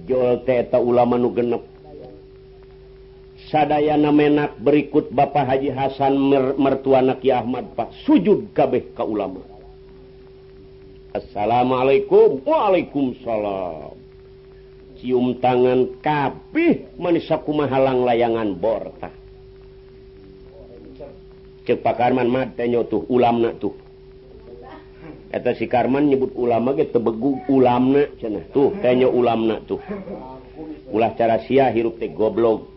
[0.08, 1.71] Jol teta ulama nu genep.
[3.52, 6.16] Sadana menak berikut Bapak Haji Hasan
[6.56, 7.92] mertuanak Ki Ahmad Pak.
[8.08, 9.44] Sujud kabeh ka ulama.
[11.12, 12.42] Assalamualaikum.
[12.48, 14.00] Waalaikumsalam.
[15.04, 19.22] Cium tangan kabih manisaku mahalang layangan borta
[21.66, 23.74] cek Pak Karman matanya tuh ulam nak tuh.
[25.32, 28.44] Kata si Karman nyebut ulama gitu begu ulam nak cenah.
[28.52, 29.80] Tuh tanya ulam nak tuh.
[30.92, 32.68] Ulah cara sia hirup teh goblok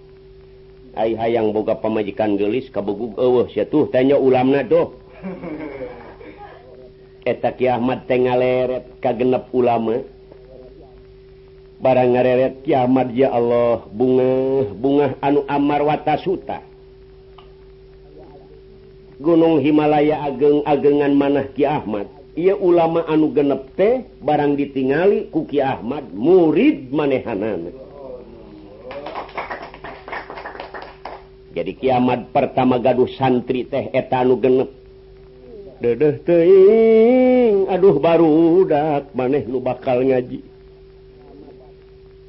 [0.96, 3.14] ay hayang boga pamajikan gelis kabegu
[3.70, 4.94] tuh tanya ulama doh
[7.24, 10.04] eta Ki Ahmad teh ngaleret kagenep ulama.
[11.80, 14.32] Barang ngareret Ki Ahmad ya Allah bunga
[14.76, 16.60] bunga anu amar wata suta.
[19.18, 22.06] Gunung Himalaya ageng-agengan manah Ki Ahmad.
[22.34, 27.83] Ia ulama anu genep teh barang ditingali ku Ki Ahmad murid manehanana.
[31.54, 34.74] jadi kiamat pertama gaduh santri teh etanu genep.
[35.78, 40.42] Dedeh teing aduh baru dak maneh nu bakal ngaji.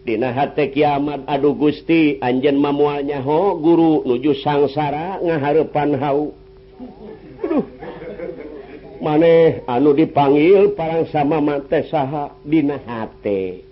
[0.06, 6.30] Dina hate kiamat aduh gusti anjen mamualnya ho guru nuju sangsara ngaharepan hau.
[7.42, 7.66] Aduh.
[9.02, 13.66] Maneh anu dipanggil parang sama mate saha dina hate.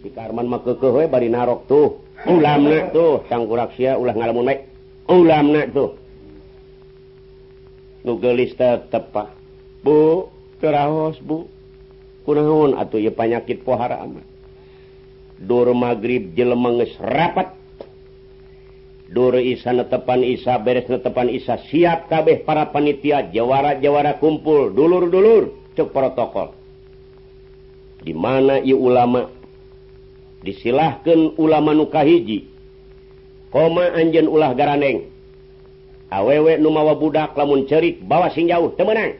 [0.00, 0.64] Di karman mah
[1.12, 2.03] bari narok tuh.
[2.28, 4.60] ulam tuh sangkuraksia ulah ngalamun baik
[5.08, 5.90] ulam tuh.
[8.04, 9.32] Nugelis tepa
[9.84, 10.28] bu
[10.60, 11.48] terahos bu.
[12.24, 14.24] Kunaon atau ya penyakit pohara amat
[15.40, 17.52] dur magrib jelemenges rapat.
[19.14, 25.92] Dur isa netepan isa beres netepan isa siap kabeh para panitia jawara-jawara kumpul dulur-dulur cek
[25.92, 26.56] protokol.
[28.02, 29.28] Di mana i ulama
[30.44, 32.46] disilahkan ulama nukahiji
[33.48, 35.08] koma Anjen ulah garaneng.
[36.12, 39.18] Awewek numawa budak lamun cerik bawa sing jauh temenang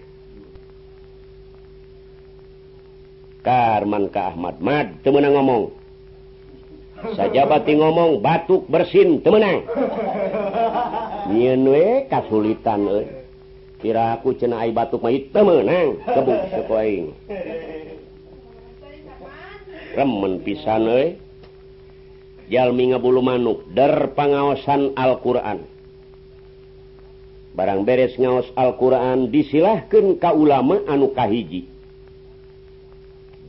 [3.43, 5.65] Karman ka Ahmad Mad temenang ngomong.
[7.19, 9.67] Sajabati ngomong batuk bersin temenang
[11.35, 13.05] nyen we kasulitan euy.
[13.85, 17.13] Kira aku cenah ai batuk mah temenang kebuk sekoing
[19.95, 21.17] remen pisan euy.
[22.51, 25.75] Jalmi ngabulu manuk der pangaosan Al-Qur'an.
[27.55, 31.71] barang beres ngaos Alquran disilahkan kau ulama anukahiji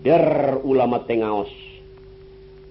[0.05, 1.49] der ulama tengaos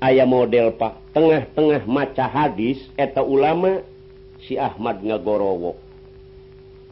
[0.04, 1.00] ayah model Pak.
[1.16, 3.80] Tengah-tengah maca hadis eta ulama
[4.44, 5.78] si Ahmad ngagorowo.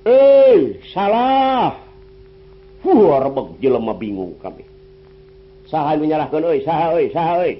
[0.08, 1.78] Eh salah.
[2.82, 3.06] Fuh,
[3.62, 4.66] jelema bingung kami.
[5.72, 7.54] saha menyalahkan oi saha oi saha oi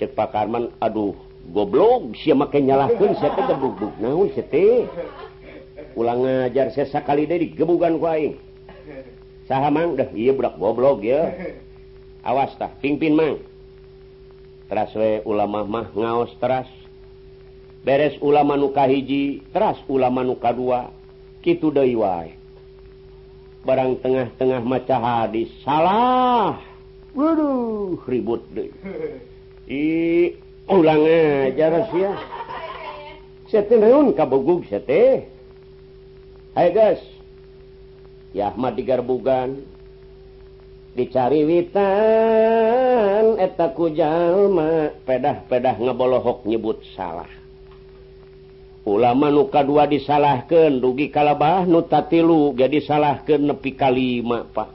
[0.00, 1.12] cek Pak Karman aduh
[1.52, 4.88] goblok sia make nyalahkeun sia teh geblug naon sia teh.
[5.98, 8.34] Ulang ngajar saya sakali deui digebugan ku aing.
[9.50, 11.34] Saha mang dah ieu budak goblok ya
[12.24, 13.36] awas tah pingpin mang.
[14.70, 16.70] Teras we ulama mah ngaos teras.
[17.84, 20.88] Beres ulama nuka hiji teras ulama nuka dua
[21.44, 22.39] kitu deui wae.
[23.64, 26.56] barang tengah-tengah maca hadis salah.
[27.12, 28.70] Waduh ribut deh.
[29.70, 30.34] I
[30.66, 32.12] ulang aja rahasia.
[33.50, 35.26] Setin reun kabugug sete
[36.54, 37.02] Hai guys.
[38.34, 39.62] Ya Ahmad digarbugan
[40.94, 47.39] dicari witan eta kujalma pedah-pedah ngebolook nyebut salah.
[48.96, 54.70] ulama nuka dua disalahkan dugi kalabah nutatilu jadi salahkan nepi kalima Pak.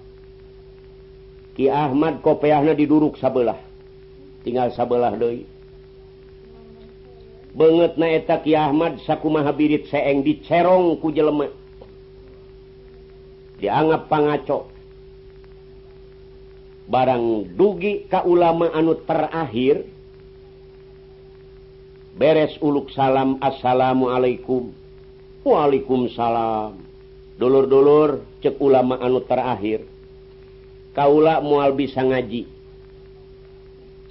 [1.56, 3.60] Ki Ahmad kopeahna diduruk sabelah.
[4.44, 5.56] Tinggal sabelah Doi
[7.56, 11.56] banget naeta Ki Ahmad saku mahabirit seeng dicerong ku jelemak
[13.64, 14.68] dianggap pangaco.
[16.86, 19.90] Barang dugi ka ulama anu terakhir
[22.16, 24.72] beres uluk salam assalamualaikum.
[25.46, 26.80] Waalaikumsalam.
[27.36, 29.84] Dulur-dulur cek ulama anu terakhir.
[30.96, 32.48] Kaula mual bisa ngaji.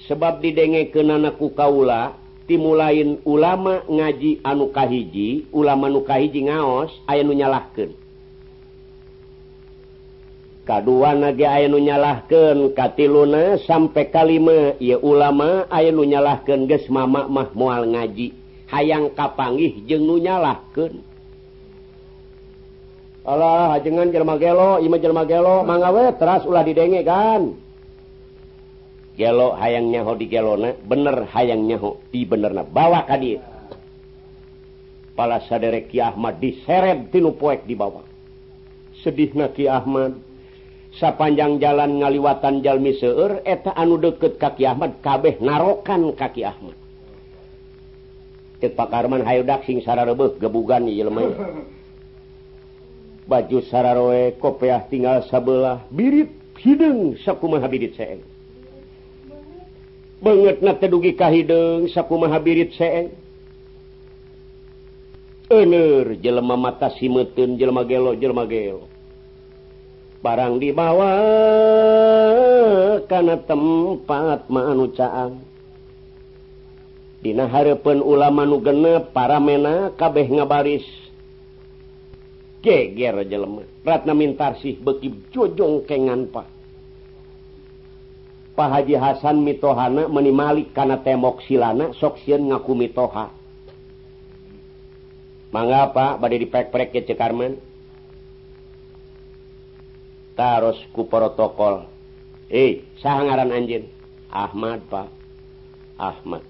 [0.05, 2.12] Sebab didenge ke nanaku Kaula
[2.44, 7.96] timulain ulama ngaji anukahiji ulama nukahiji ngaos aya nunyalahkan
[10.64, 11.30] kaduanya
[11.68, 18.32] nyalahkankati Luna sampai kalima ia ulama aya nunyalahkan ges mama mah mual ngaji.
[18.72, 21.14] Hayang kapanggih jeng nunyalahkan
[23.24, 27.56] Allah hajengan jelma gelo ima jelma gelo mangawe teras ulah didenge kan.
[29.16, 32.68] Gelo hayang nyaho di gelona bener hayang nyaho di benerna.
[32.68, 33.40] Bawa kadir
[35.16, 38.04] pala saderek Ki Ahmad diseret tinu poek di bawah.
[39.00, 40.34] Sedih na Ki Ahmad.
[40.99, 46.76] sepanjang jalan ngaliwatan Jalmi seur eta anu deket kaki Ahmad kabeh narokan kaki Ahmad.
[48.64, 50.88] Pakarman Haydak sing Sara rebut gebugan
[53.28, 58.20] baju Sararoe kopeah tinggal sebelah birit hidung sakumahabit se
[60.24, 63.12] banget na tedugi kahideng sakumahabit se
[65.53, 68.93] ener jelema mata simeun jelma gelo jelma gelo.
[70.24, 71.12] barang dibawa
[73.04, 75.44] karena tempat manucaan
[77.24, 80.84] Dina Harpen ulama nu genep para mena kabeh ngabaris.
[82.60, 86.48] Geger jelema Ratna Mintarsih beki jojong kengan Pak.
[88.52, 93.32] Pak Haji Hasan mitohana menimalik karena temok silana sok sieun ngaku mitoha.
[95.48, 97.56] Mangga Pak badai dipek-prek ke Cekarman.
[100.35, 101.87] taros ku protokol.
[102.51, 103.89] Eh sah ngaran anjin
[104.30, 105.09] Ahmad Pak.
[105.99, 106.43] Ahmad.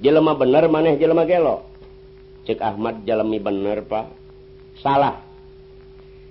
[0.00, 1.66] Jelema bener maneh jelema gelo.
[2.46, 4.06] Cek Ahmad jalmi bener Pak.
[4.80, 5.18] Salah.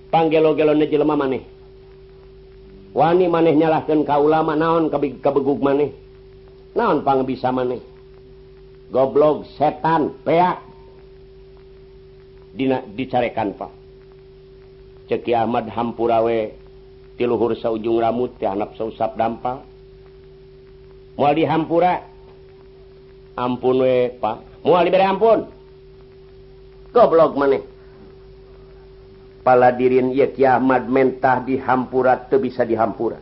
[0.10, 1.44] Panggelo gelo ne jelema maneh.
[2.96, 5.92] Wani maneh nyalahkan ka ulama naon kebegug maneh?
[6.72, 7.84] Naon pang bisa maneh?
[8.88, 10.64] Goblok setan peak.
[12.56, 13.85] Dina dicarekan Pak.
[15.10, 16.40] ceki Ahmad Hampurawe
[17.16, 19.64] tiluhur saujung ramut ti tihanap sausap dampal
[21.16, 22.04] mual di Hampura
[23.36, 24.64] ampun we pak.
[24.64, 25.40] Mual dibere ampun.
[26.96, 27.64] Goblok maneh.
[29.46, 33.22] Paladirin ye Ki Ahmad mentah di Hampura teu bisa di Hampura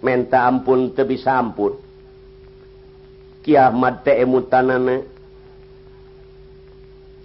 [0.00, 1.76] menta ampun teu bisa ampun.
[3.44, 5.04] Ki Ahmad teh emutanana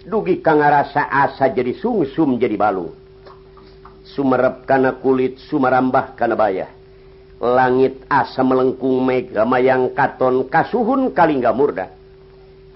[0.04, 3.03] dugi ka ngarasa asa jadi sungsum jadi balung
[4.04, 6.68] Sumerep kana kulit sumarambah kana bayah.
[7.40, 11.88] Langit asa melengkung mega mayang katon kasuhun kalingga murda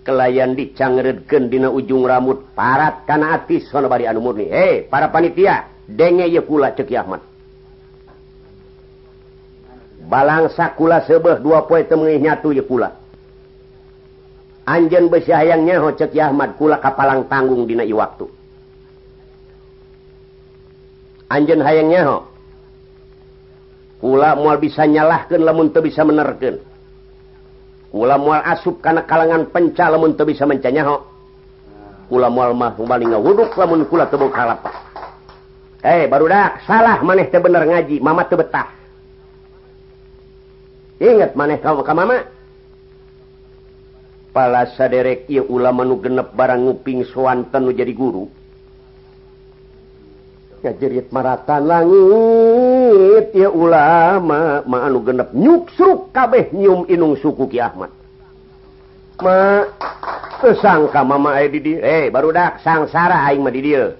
[0.08, 4.48] kelayan dicangredkeun dina ujung rambut parat kana ati sono bari anu murni.
[4.48, 7.20] Hey para panitia denge ye kula ceuk Ahmad
[10.08, 12.96] balangsa kula seubeuh dua poe teu meungih nyatu ye kula.
[14.64, 18.37] Anjeun beus hayang nyaho ceuk Ahmad kula kapalang tanggung dina ieu waktu
[21.28, 22.24] Anjen hayangnya
[24.00, 26.62] pula mual bisa nyalahkan lamun bisa menerken
[27.92, 31.04] pula mual asup karena kalangan penca lamun bisa mencanyaho
[32.08, 34.88] pula mual mah paling wuduk lamun kula tebuk kalapa
[35.82, 38.66] eh baru dah salah maneh teh bener ngaji mama teh betah.
[40.98, 42.26] Ingat maneh kau ka mama?
[44.34, 48.26] Pala saderek ieu ulama nu genep barang nguping soanten nu jadi guru.
[50.62, 57.94] jerit Maratan langit ya ulama maanu genep nyuksruk kabeh nyium inung suku Ki Ahmad.
[59.22, 59.66] Ma
[60.62, 63.90] sangka mama ayo di eh baru dak sangsara aing mah di dieu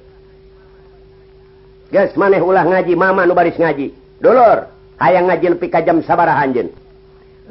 [1.91, 3.95] geus maneh ulah ngaji mama nu baris ngaji.
[4.19, 4.67] Dolor
[4.99, 6.71] hayang ngaji nepi ka jam sabaraha anjeun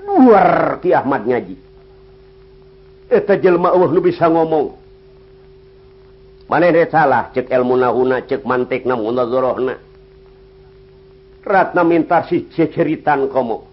[0.08, 1.56] luar Ki Ahmad ngaji.
[3.08, 4.87] Eta jelema eueuh nu bisa ngomong.
[6.48, 7.30] mana salah?
[7.36, 9.76] Cek ilmu nauna cek mantik namunrohna
[11.48, 13.64] ratna minta si ceceritan komo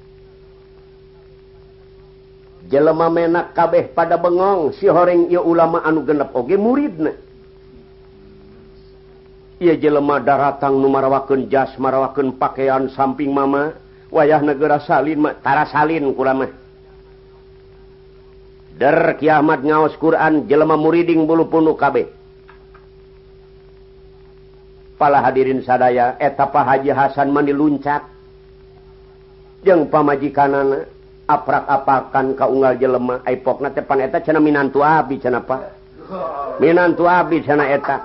[2.70, 7.12] jelema menak kabeh pada bengong si horeng ia ulama anu genep oge muridna.
[9.62, 13.76] Ia jelema daratang nu marawakeun jas marawakeun pakaian samping mama
[14.10, 16.50] wayah negara salin mah tara salin kulamah
[18.74, 22.23] der kiamat ngaos Quran jelema muriding bulu punu kabeh.
[25.04, 28.08] pala hadirin sadaya etapa Haji Hasan mandi luncat
[29.60, 30.88] jeng pamajikanana
[31.28, 35.76] aprak-apakan kaunggal jelemah epok na tepan eta cena minantu abi cena apa
[36.56, 38.00] minantu abi cena eta.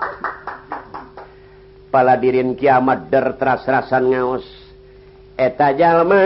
[1.90, 4.46] Pala dirin kiamat der teras-rasan ngaos.
[5.40, 6.20] Eta jalma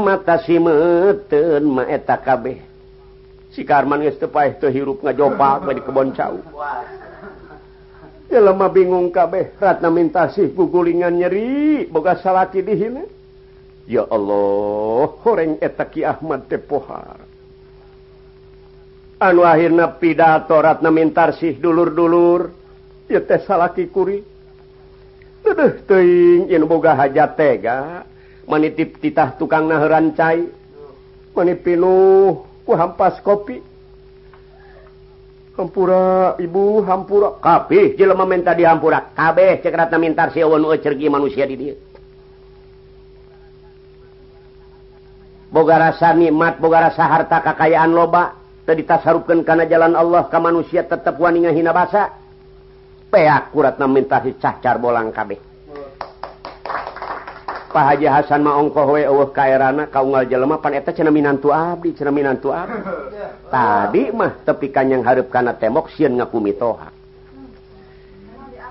[0.00, 2.58] mata simeuten ma eta kabeh.
[3.54, 6.34] Si Karman geus teu paeh teu hirup ngajopak di kebon cau.
[8.28, 9.56] Jelema bingung kabeh.
[9.56, 13.04] Ratna minta sih gugulingan nyeri boga salaki di hina.
[13.88, 17.24] ya Allah horeng eta Ki Ahmad tepohar.
[19.18, 22.52] anu akhirna pidato ratna mintarsih dulur-dulur.
[23.08, 24.20] Ya teh salaki kuri.
[25.48, 28.04] Aduh teuing yen boga hajat tega
[28.44, 30.44] manitip titah tukang naheran cai
[31.32, 33.64] mani pinuh ku hampas kopi.
[35.58, 37.42] Hampura ibu hampura.
[37.42, 39.10] Kapih jelema minta dihampura.
[39.10, 41.74] Kabeh cek rata mintar siawan nu cergi manusia di dia
[45.48, 48.36] boga rasa nikmat boga rasa harta kakayaan loba
[48.68, 52.12] tadi tasarupkan karena jalan Allah ke manusia tetap wani ngahina basa
[53.08, 55.47] peak kuratna minta si cacar bolang kabeh.
[57.68, 61.92] Pak Haji Hasan maongkoh we eueuh ka kaerana kaunggal jelema pan eta cenah minantu abdi,
[61.92, 62.80] cenah minantu abdi.
[63.52, 66.88] Tadi mah tepi yang hareup kana tembok sieun ngakumitoha.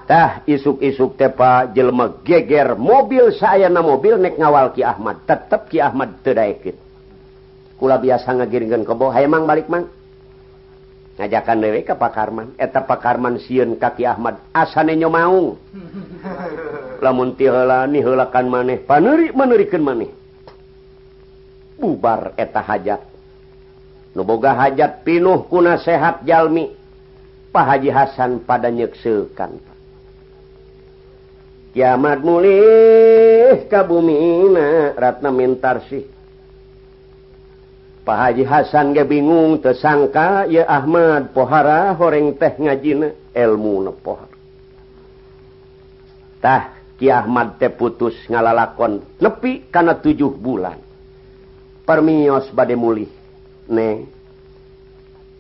[0.08, 5.78] Tah isuk-isuk teh Pak jelema geger mobil saayana mobil nek ngawal Ki Ahmad, tetep Ki
[5.78, 6.80] Ahmad teu daekeun.
[7.78, 9.86] Kula biasa ngagiringkeun kebo, hayang mang balik mang.
[11.18, 15.58] ngajakan dewe ke Pak Karman eta Pak Karman sieun ka Ki Ahmad asane nyomaung.
[17.02, 20.12] lamun lamuntilani helakan maneh paneri menerikan maneh.
[21.78, 23.02] Bubar eta hajat.
[24.18, 26.74] Nuboga hajat pinuh kuna sehat jalmi.
[27.54, 29.58] Pak Haji Hasan pada nyeksekan.
[31.78, 36.10] Kiamat mulih ka kabumina Ratna Mintarsih
[38.08, 44.32] Pak Haji Hasan ge bingung tersangka ya Ahmad pohara horeng teh ngajina ilmu nepohar
[46.40, 50.82] tah Ki Ahmad teh putus ngalalakon nepi karena tujuh bulan.
[51.86, 53.08] Permios bade mulih
[53.70, 54.10] neng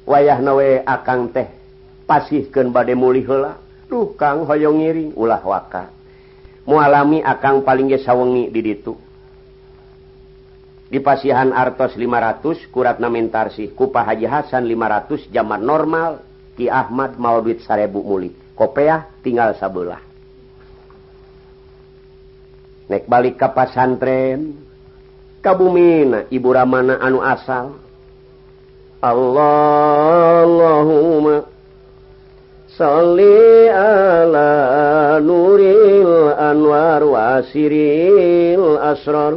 [0.05, 1.49] wayah nawe akang teh
[2.05, 3.53] pasihkeun bade mulih heula.
[3.87, 5.89] duh kang hoyong ngiring ulah waka.
[6.67, 8.93] Mualami akang paling ge sawengi di ditu.
[10.87, 16.23] Di pasihan artos 500 kuratna mentarsih kupah haji hasan 500 jaman normal
[16.57, 18.33] Ki Ahmad mau duit sarebu mulih.
[18.57, 20.06] Kopeah tinggal sabelah.
[22.87, 24.55] nek balik ke pasantren
[25.43, 27.71] kabumina ibu ramana anu asal.
[28.97, 29.85] Allahumma
[32.77, 39.33] Salli ala nuril anwar wa siril asrar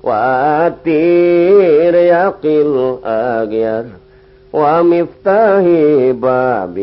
[0.00, 0.16] wa
[0.64, 4.00] atir yaqil agyar
[4.48, 6.80] wa miftahi babil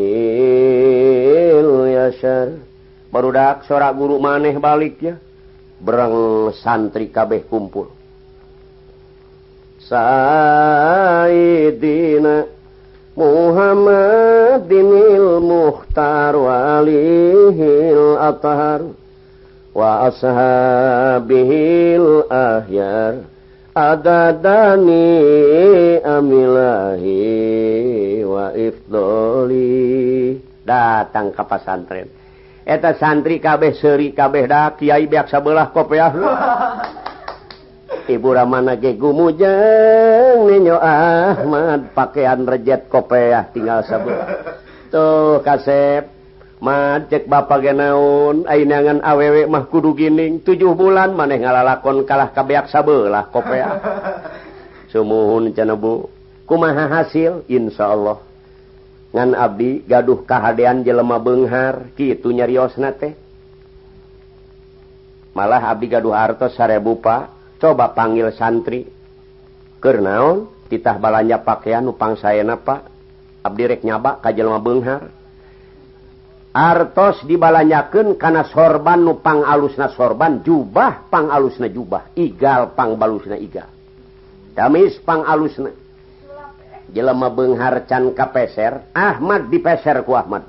[1.98, 2.62] yasar
[3.10, 5.18] barudak sorak guru maneh balik ya.
[5.80, 7.88] bereng santri kabeh kumpul.
[9.90, 10.78] Sayyidina
[13.18, 18.86] Muhammad dinil Mukhtar walihil athar
[19.74, 21.50] wa ashabihil
[22.30, 23.26] ahyar
[23.74, 25.10] adadani
[26.06, 27.18] amilahi
[28.24, 30.38] wa ifdoli.
[30.64, 32.08] Datang ke pesantren.
[32.66, 36.12] eta santri kabeh seri kabeh da Kyai biak sabelah kopeah
[38.10, 41.94] Ibu Ramana ge gumujeng ninyo Ahmad.
[41.94, 44.28] Pakaian rejet kopeah tinggal sabelah.
[44.94, 46.18] Tuh kasep.
[46.60, 50.42] Macet bapak genaun ainangan awewek mah kudu gining.
[50.42, 53.78] Tujuh bulan maneh ngalalakon kalah kabeak sabelah kopeah
[54.92, 55.78] sumuhun cana
[56.50, 57.46] kumaha hasil?
[57.46, 58.29] Insya Allah.
[59.10, 63.14] ngan Abdi gaduh kehaan jelema Benghar gitu nyariosna teh.
[65.34, 68.86] Malah Abdi gaduh hartos sarebu Pak coba panggil santri.
[69.80, 72.84] Kenaon titah balanya pakaian upang saya napa
[73.40, 75.10] Abdirek nyabak ka jelema Benghar.
[76.50, 83.70] Artos dibalanyaken karena sorban nupang alusna sorban jubah pang alusna jubah igal pang balusna iga
[84.60, 85.72] damis pang alusna.
[86.94, 90.46] jelema Bengharcan kapeser Ahmad dipeser ku Ahmad.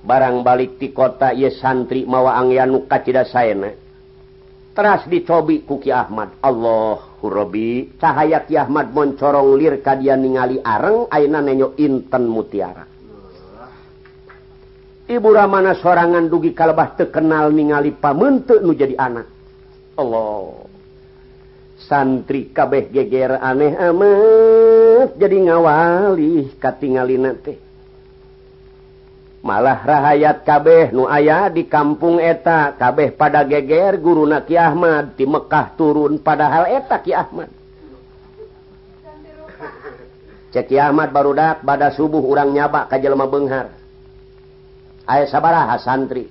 [0.00, 3.70] Barang balik di kota ye santri mawa Anganu kacidaena
[4.70, 6.40] teras dicobi kuki Ahmad.
[6.40, 12.88] Allah Allahhurrobi cahaya Ki Ahmad moncorong lir kadia ningali areng aina nenyo Inten mutiara.
[15.10, 19.26] Ibu Ramana sorangan dugi kalbah terkenal ningali pamente nu jadi anak.
[20.00, 20.69] Allah
[21.90, 27.58] santri kabeh geger aneh amat jadi ngawali katingali teh.
[29.42, 35.18] Malah rahayat kabeh nu aya di kampung eta kabeh pada geger guru na Ki Ahmad
[35.18, 37.50] di Mekkah turun padahal eta Ki Ahmad.
[40.54, 43.74] Cek Ki Ahmad barudak pada subuh urang nyabak ka jelema benghar.
[45.10, 46.30] Aya sabaraha santri?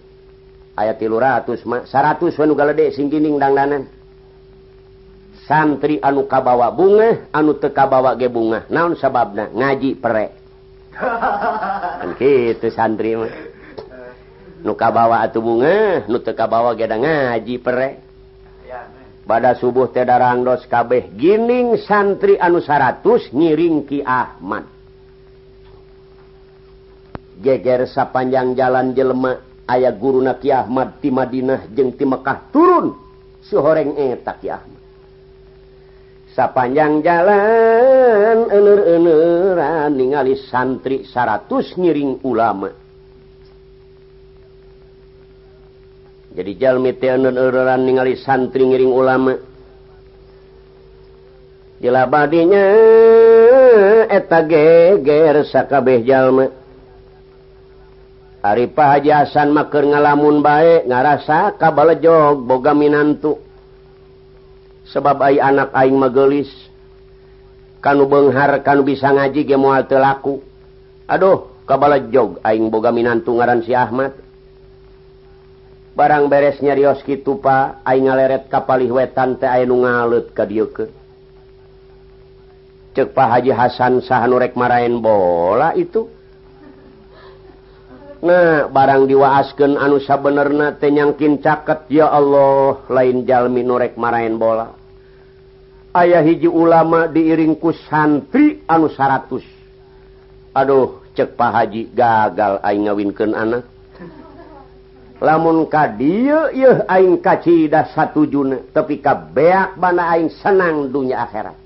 [0.80, 1.92] Aya tilu ratus 100
[2.40, 3.99] wanu galedek singgining dangdanan.
[5.50, 9.50] santri anu kabawa bunga anu teka bawa ge bunga naon sababna?
[9.50, 10.32] Ngaji perek
[12.22, 13.34] gitu santri mah.
[14.62, 17.96] Nuka bawa atuh bunga nu tekabawa ge ngaji perek
[19.26, 21.14] pada subuh teda rangdos kabeh.
[21.18, 24.66] Gining santri anu 100 ngiring Ki Ahmad.
[27.40, 29.38] Geger sapanjang jalan jelema
[29.70, 32.98] ayah guru na Ki Ahmad di Madinah jeung ti Mekah turun.
[33.46, 34.79] Suhoreng eta Ki Ahmad.
[36.34, 42.70] sepanjang jalan ener-eneran ningali santri 100 nyiring ulama.
[46.30, 49.34] Jadi jalmi ener-eneran ningali santri ngiring ulama.
[51.80, 52.66] Jelabadinya
[54.12, 56.46] eta geger sakabeh jalma.
[58.40, 63.49] Arifah Haji Hasan maker ngalamun baik ngarasa kabala jog boga minantu
[64.90, 66.50] sebab ay anak aing magelis
[67.80, 70.42] kanu benghar kanu bisa ngaji ge moal teu laku.
[71.10, 74.14] Aduh kabala jog aing boga minantu ngaran si Ahmad.
[75.94, 80.48] Barang beres nyarios kitu pa aing ngaleret ka palih wetan teh aya nu ngaleut ka
[80.48, 81.00] dieu ke
[83.00, 86.10] cek Pak Haji Hasan sahanu rek marain bola itu.
[88.20, 94.79] Nah barang diwaaskeun anu sabenerna teh nyangkin caket ya Allah lain jalmi nurek marain bola.
[95.96, 99.42] ayah hiji ulama diiringku santri anu 100
[100.54, 103.64] aduh cek Pak Haji gagal aing ngawinkeun anak.
[105.20, 111.58] Lamun ka dieu yeuh aing kacida satujuna tapi kabeak bana aing senang dunya akhirat.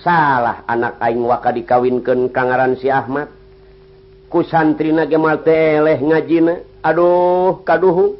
[0.00, 3.28] Salah anak aing waka dikawinkeun kangaran si Ahmad.
[4.32, 8.16] Ku santrina ge teleh ngajina aduh kaduhu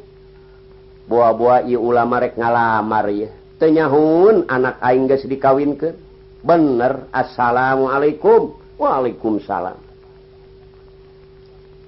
[1.07, 5.97] buah-buah ieu ulama rek ngalamar ya tenyahun anak aing geus dikawinkeun.
[6.45, 8.55] Bener assalamualaikum.
[8.77, 9.77] Waalaikumsalam.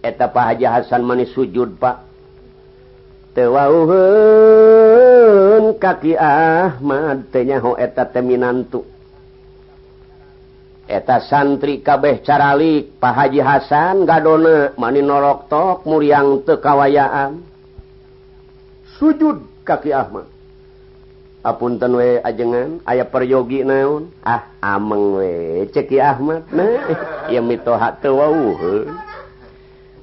[0.01, 2.09] Eta Pak Haji Hasan manis sujud Pak.
[3.38, 3.53] Teu
[5.78, 8.26] kaki Ahmad teu eta teh
[10.89, 17.45] eta santri kabeh caralik Pak Haji Hasan gadona mani norok tok muriang teu kawayaan.
[18.97, 20.39] Sujud kaki Ahmad.
[21.40, 24.12] apunten we ajengan aya peryogi naon?
[24.24, 25.32] Ah ameng we
[25.72, 26.92] ceki Ahmad nah
[27.34, 28.20] ya mitoha teu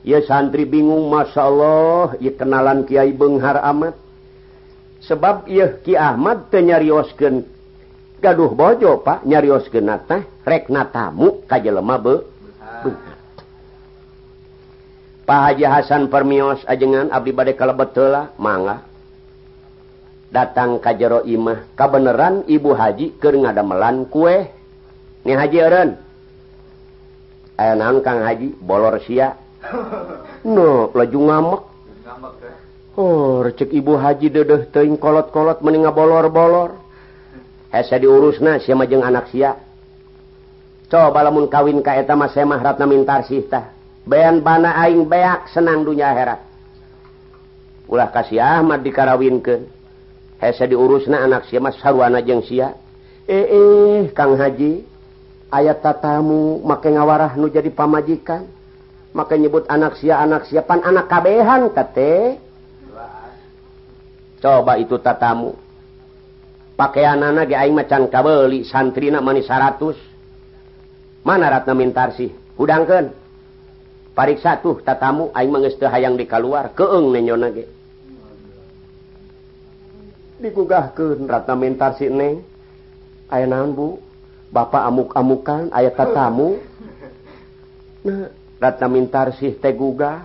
[0.06, 3.98] ya santri bingung Masya Allah ya kenalan Kiai Benghar amat
[5.04, 7.44] sebab ya Ki Ahmad teu nyarioskeun
[8.24, 12.14] gaduh bojo Pak nyarioskeun teh rekna tamu ka jelema be.
[15.26, 18.86] Pak Haji Hasan permios ajengan abdi bade kalebet heula mangga.
[20.30, 24.50] datang ka jero imah kabeneran ibu haji ke ngadamelan kue.
[25.26, 25.90] Ni haji eren
[27.58, 29.34] aya naon kang haji bolor sia.
[30.46, 31.62] No laju ngamek.
[32.96, 36.78] Oh recek ibu haji dedeh teuing kolot-kolot mending bolor-bolor
[37.74, 39.58] hese diurusna sia mah jeung anak sia.
[40.86, 43.74] Coba lamun kawin ka eta mah semah ratna mintar sih tah.
[44.06, 46.40] Bean bana aing beak senang dunya akhirat.
[47.90, 49.75] Ulah kasih Ahmad dikarawinkeun.
[50.40, 52.72] hese diurus na anak si mas sarwana jeng si eh
[53.26, 54.86] eh kang haji
[55.50, 58.46] ayat tatamu make ngawarah nu jadi pamajikan.
[59.16, 62.36] Maka nyebut anak si anak siapan anak kabehan kate
[64.44, 65.56] coba itu tatamu.
[66.76, 69.96] Pakaian anak ge aing macan kabeli santri nak manis 100
[71.24, 72.28] mana ratna mintar sih?
[72.60, 73.08] Hudangkeun
[74.12, 77.64] pariksa tuh tatamu aing manggeus hayang di keluar keeng nenyona ge.
[80.36, 82.44] digugahkeun ratna mentar si neng
[83.32, 83.88] aya naon bu?
[84.46, 86.62] Bapak amuk-amukan ayat tatamu.
[88.06, 88.30] Nah
[88.62, 90.22] ratna mintar sih teh gugah.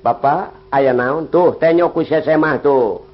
[0.00, 1.28] Bapak aya naon?
[1.28, 3.04] Tuh teh nyoku sesema tuh.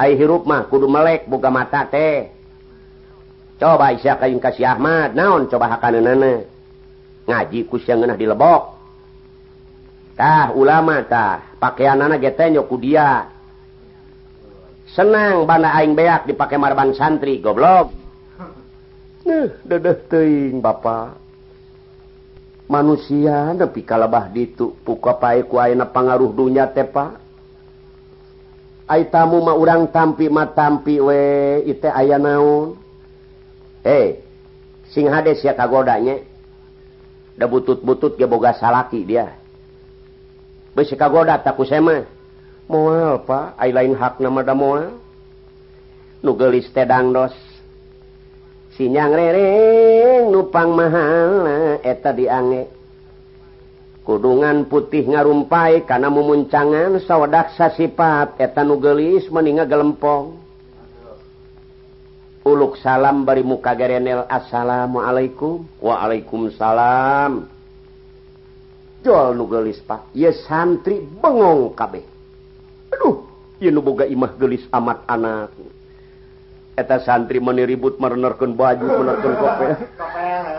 [0.00, 2.34] Ay hirup mah kudu melek buka mata teh.
[3.62, 5.14] Coba isya kain kasih Ahmad.
[5.14, 5.46] Naon?
[5.46, 6.42] Coba hakaneunana
[7.22, 8.62] ngaji ku siang ngeunah di lebok.
[10.16, 13.28] tah ulama ulamatah pakaian getenya ku dia.
[14.92, 17.92] Senang bana aing beak dipakai marban santri goblok.
[19.22, 21.14] Nah, dedeh teing bapak
[22.66, 27.22] manusia tapi kalebah ditu puka pae ku ayeuna pangaruh dunya teh pak.
[28.90, 31.22] Ai tamu mah urang tampi mah tampi we
[31.70, 32.74] ite aya naon?
[33.86, 34.26] Eh
[34.90, 36.18] sing hades ya kagodanya.
[37.38, 39.41] Da butut-butut ge boga salaki dia.
[40.74, 41.64] kagoda takku
[42.70, 43.58] moal pak.
[43.60, 44.96] Ay lain hak nama da moal.
[46.24, 47.34] Nugelis tedang dos.
[48.72, 52.72] Sinyang rereng nupang mahal eta diange.
[54.02, 60.42] Kudungan putih ngarumpai karena memuncangan sawdaksa sifat eta nugelis meninga gelempong
[62.42, 65.62] uluk salam bari muka gerenel assalamualaikum.
[65.78, 67.51] Waalaikumsalam.
[69.02, 70.08] jual nu gelis pak.
[70.14, 72.02] Ye santri bengong kabeh.
[72.94, 73.26] Aduh
[73.58, 75.52] ye nu boga imah gelis amat anak.
[76.72, 79.70] Eta santri meni ribut merenerkeun baju menerkeun kopel.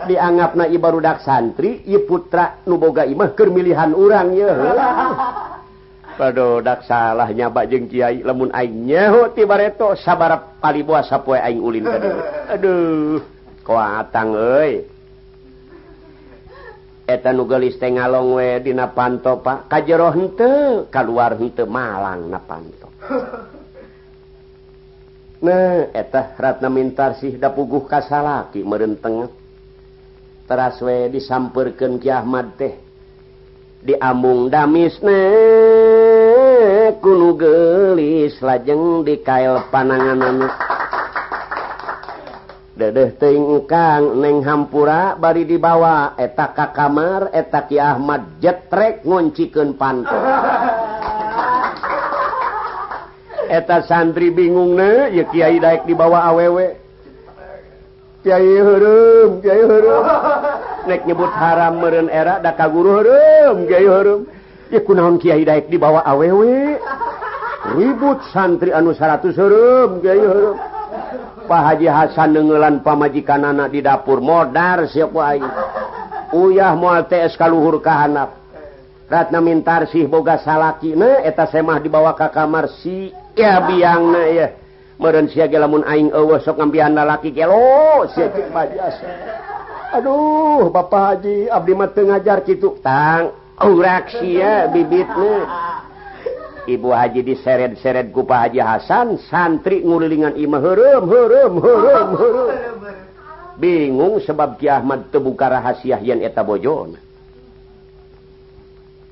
[0.06, 4.46] Dianggapna ieu barudak santri ieu putra nu boga imah keur milihan urang ye
[6.14, 8.22] Padodak salah nyaba jeng kiai.
[8.22, 9.42] Lamun aing nyaho ti
[10.06, 12.14] sabarap kali buasa poe aing ulin ka dieu
[12.46, 13.18] aduh
[13.66, 14.93] koatang euy.
[17.04, 19.68] eta nugelis teh ngalong we dina panto pak.
[19.68, 22.88] Kajero henteu kaluar henteu malang na panto
[25.44, 29.28] nah eta ratna mintar sih da puguh kasalaki meureun tengah.
[30.44, 32.72] Teras we disampeurkeun Ki Ahmad teh.
[33.84, 35.20] Diambung damisna
[37.04, 40.48] kunu nugelis lajeng dikael pananganana
[42.74, 46.18] dedeh teingkang neng hampura bari dibawa.
[46.18, 50.18] Eta ka kamar eta Ki Ahmad jetrek ngoncikeun panto
[53.54, 56.74] eta santri bingung ne ya Kiai Daek dibawa awewe
[58.24, 60.04] Kiai heureum Kiai heureum.
[60.88, 64.26] Nek nyebut haram meureun era da ka guru heureum Kiai heureum.
[64.72, 66.80] Ya kunaon Kiai Daek dibawa awewe
[67.78, 70.73] ribut santri anu 100 heureum Kiai heureum.
[71.44, 75.44] Pak Haji Hasan nengelan pamajikan anak di dapur modar siapa aing?
[76.32, 78.32] Uyah moal TS kaluhur kahanap.
[79.04, 81.20] Ratna mintar sih boga salaki ne?
[81.20, 84.24] Eta semah dibawa ke kamar si ya biang ne?
[84.32, 84.48] Ya.
[84.96, 88.96] Meren sia ge lamun aing eueuh sok ngambian lalaki gelo sia cik pajas.
[89.92, 93.36] Aduh bapak haji abdi mah teu ngajar kitu tang.
[93.60, 95.46] Urak sia bibitna
[96.64, 101.08] Ibu Haji diseret-seret gupa Haji Hasan santri ngulingan Imahrum
[103.60, 106.98] bingung sebab Ki Ahmad tebuka rahasia yen eta bojona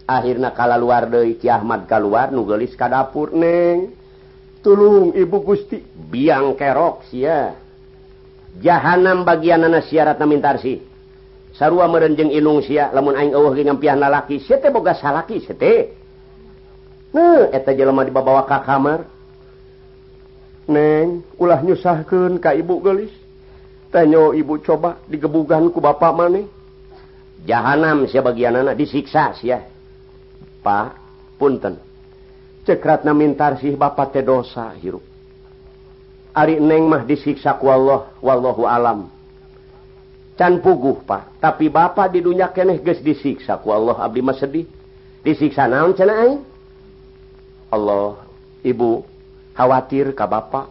[0.07, 3.94] akhirnya kala luar dari Ki Ahmad keluar nugelis ka dapur neng.
[4.62, 7.59] Tulung ibu Gusti biang kerok sia.
[8.62, 10.78] Jahanam bagian anak siarat namintarsi
[11.57, 15.96] sarua merenjeng inung sia lamun aing eueuh ge ngampian lalaki sia teh boga salaki sete
[17.52, 19.04] eta jelelma dibawa ka kamar.
[20.68, 23.12] Neng ulah nyusahkeun ka ibu gelis
[23.92, 26.46] tanyo ibu coba digebugan ku bapak maneh.
[27.42, 29.66] Jahanam sia bagian anak disiksa sia.
[30.62, 30.96] Pak
[31.36, 31.76] punten.
[32.62, 35.02] Cekratna mintar sih bapak teh dosa hirup.
[36.32, 39.10] Ari neng mah disiksa ku Allah wallahu alam.
[40.38, 41.42] Can puguh pak.
[41.42, 44.64] Tapi bapak di dunia keneh geus disiksa ku Allah abdi mah sedih.
[45.26, 46.51] Disiksa naon cenah aing?
[47.72, 48.20] Allah
[48.60, 49.00] ibu
[49.56, 50.68] khawatir ka bapak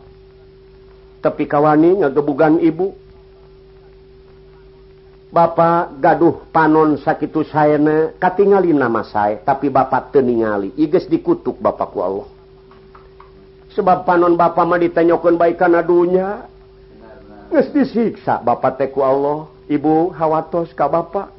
[1.21, 2.97] tapi kawani ngagebugan ibu.
[5.31, 12.27] Bapak gaduh panon sakit sayana katingali nama saya tapi bapak teningali iges dikutuk bapakku Allah.
[13.71, 16.43] Sebab panon bapak mah ditanyokon baikan adunya
[17.47, 19.47] nges disiksa bapak teku Allah.
[19.71, 21.31] Ibu khawatos ka bapak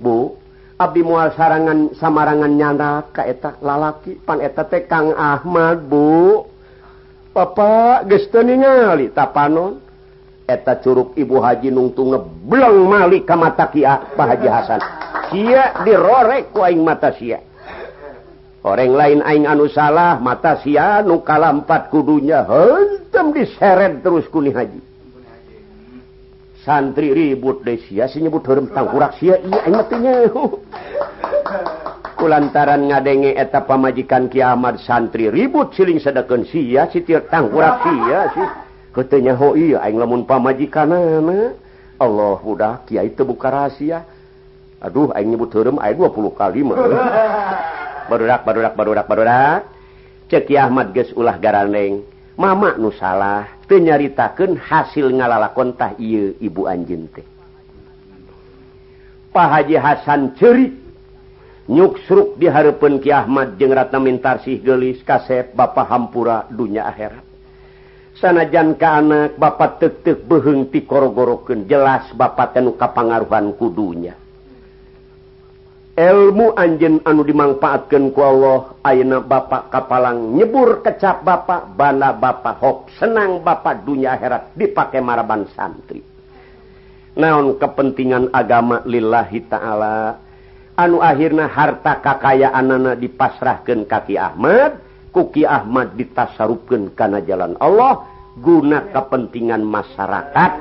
[0.00, 0.40] bu
[0.78, 6.46] Abdi mual sarangan samarangan nyanda eta lalaki pan eta teh Kang Ahmad Bu.
[7.34, 9.82] Bapak geus papa gestenali tapanon?
[10.46, 14.80] Eta Curug Ibu Haji nungtung ngeblong Malik ka mata Kia Pak Haji Hasan.
[15.34, 17.42] Sia dirorek kuing mata Sia.
[18.62, 24.87] Orang lain aing anu salah mata Sia nu kalampat kudunya hentem diseret terus kuni Haji.
[26.68, 29.40] santri ribut desiasi nyebut hurm tangkurak sia.
[29.40, 30.28] Iya
[32.18, 38.44] kulantaran ngadenge eta pamajikan kiamat santri ribut siling sedeken sia si tieu tangkurak sia si.
[38.92, 41.56] Katanya ho iya aing lamun pamajikanana.
[41.96, 44.04] Allah udah kiai itu buka rahasia.
[44.84, 46.76] Aduh aing nyebut hurm aing 20 kali mah.
[48.12, 49.60] Barudak barudak barudak barudak.
[50.28, 52.04] Cek Ahmad geus ulah garaneng
[52.36, 53.57] mama nu salah.
[53.68, 57.22] penyaritakan hasil ngalalakon tah I ibu anjing teh.
[59.28, 60.72] Pak Haji Hasan cerit
[61.68, 67.22] nyuksruk diharapun Ki Ahmad jeung Ratna Mintarsih gelis kasep Bapak Hampura dunya akhirat.
[68.18, 74.16] Sanajan ke anak Bapak tetek beheng ti korogoroken jelas Bapak tenu kapangaruhan kudunya.
[75.98, 82.78] ilmu anjen anu dimanfaatkan ku Allah ayeuna bapak kapalang nyebur kecap bapak bana bapak hok
[83.02, 85.98] senang bapak dunia akhirat dipakai maraban santri.
[87.18, 90.22] Naon kepentingan agama lillahi ta'ala?
[90.78, 94.78] Anu akhirnya harta kakayaan anak dipasrahkan kaki Ahmad
[95.10, 98.06] kuki Ahmad ditasarupkan karena jalan Allah
[98.38, 100.52] guna kepentingan masyarakat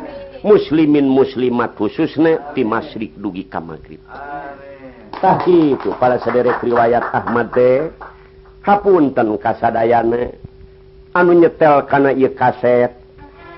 [0.41, 4.01] muslimin muslimat khususnya di masrik dugi ka maghrib.
[5.17, 7.89] tah itu para sederek riwayat Ahmad teh
[8.61, 10.33] hapunten kasadayana
[11.17, 12.93] anu nyetel kana ieu kaset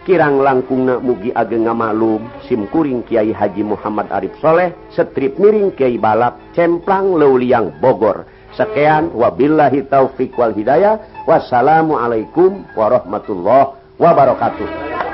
[0.07, 6.39] kirang langkungna mugi ageng maklum simkuring Kiai Haji Muhammad Arif Soleh setrip miring Kiai balap
[6.55, 8.25] cemplang leuliang Bogor.
[8.57, 10.97] Sekian wabillahi taufik wal hidayah.
[11.29, 15.08] Wassalamualaikum warahmatullahi wabarakatuh.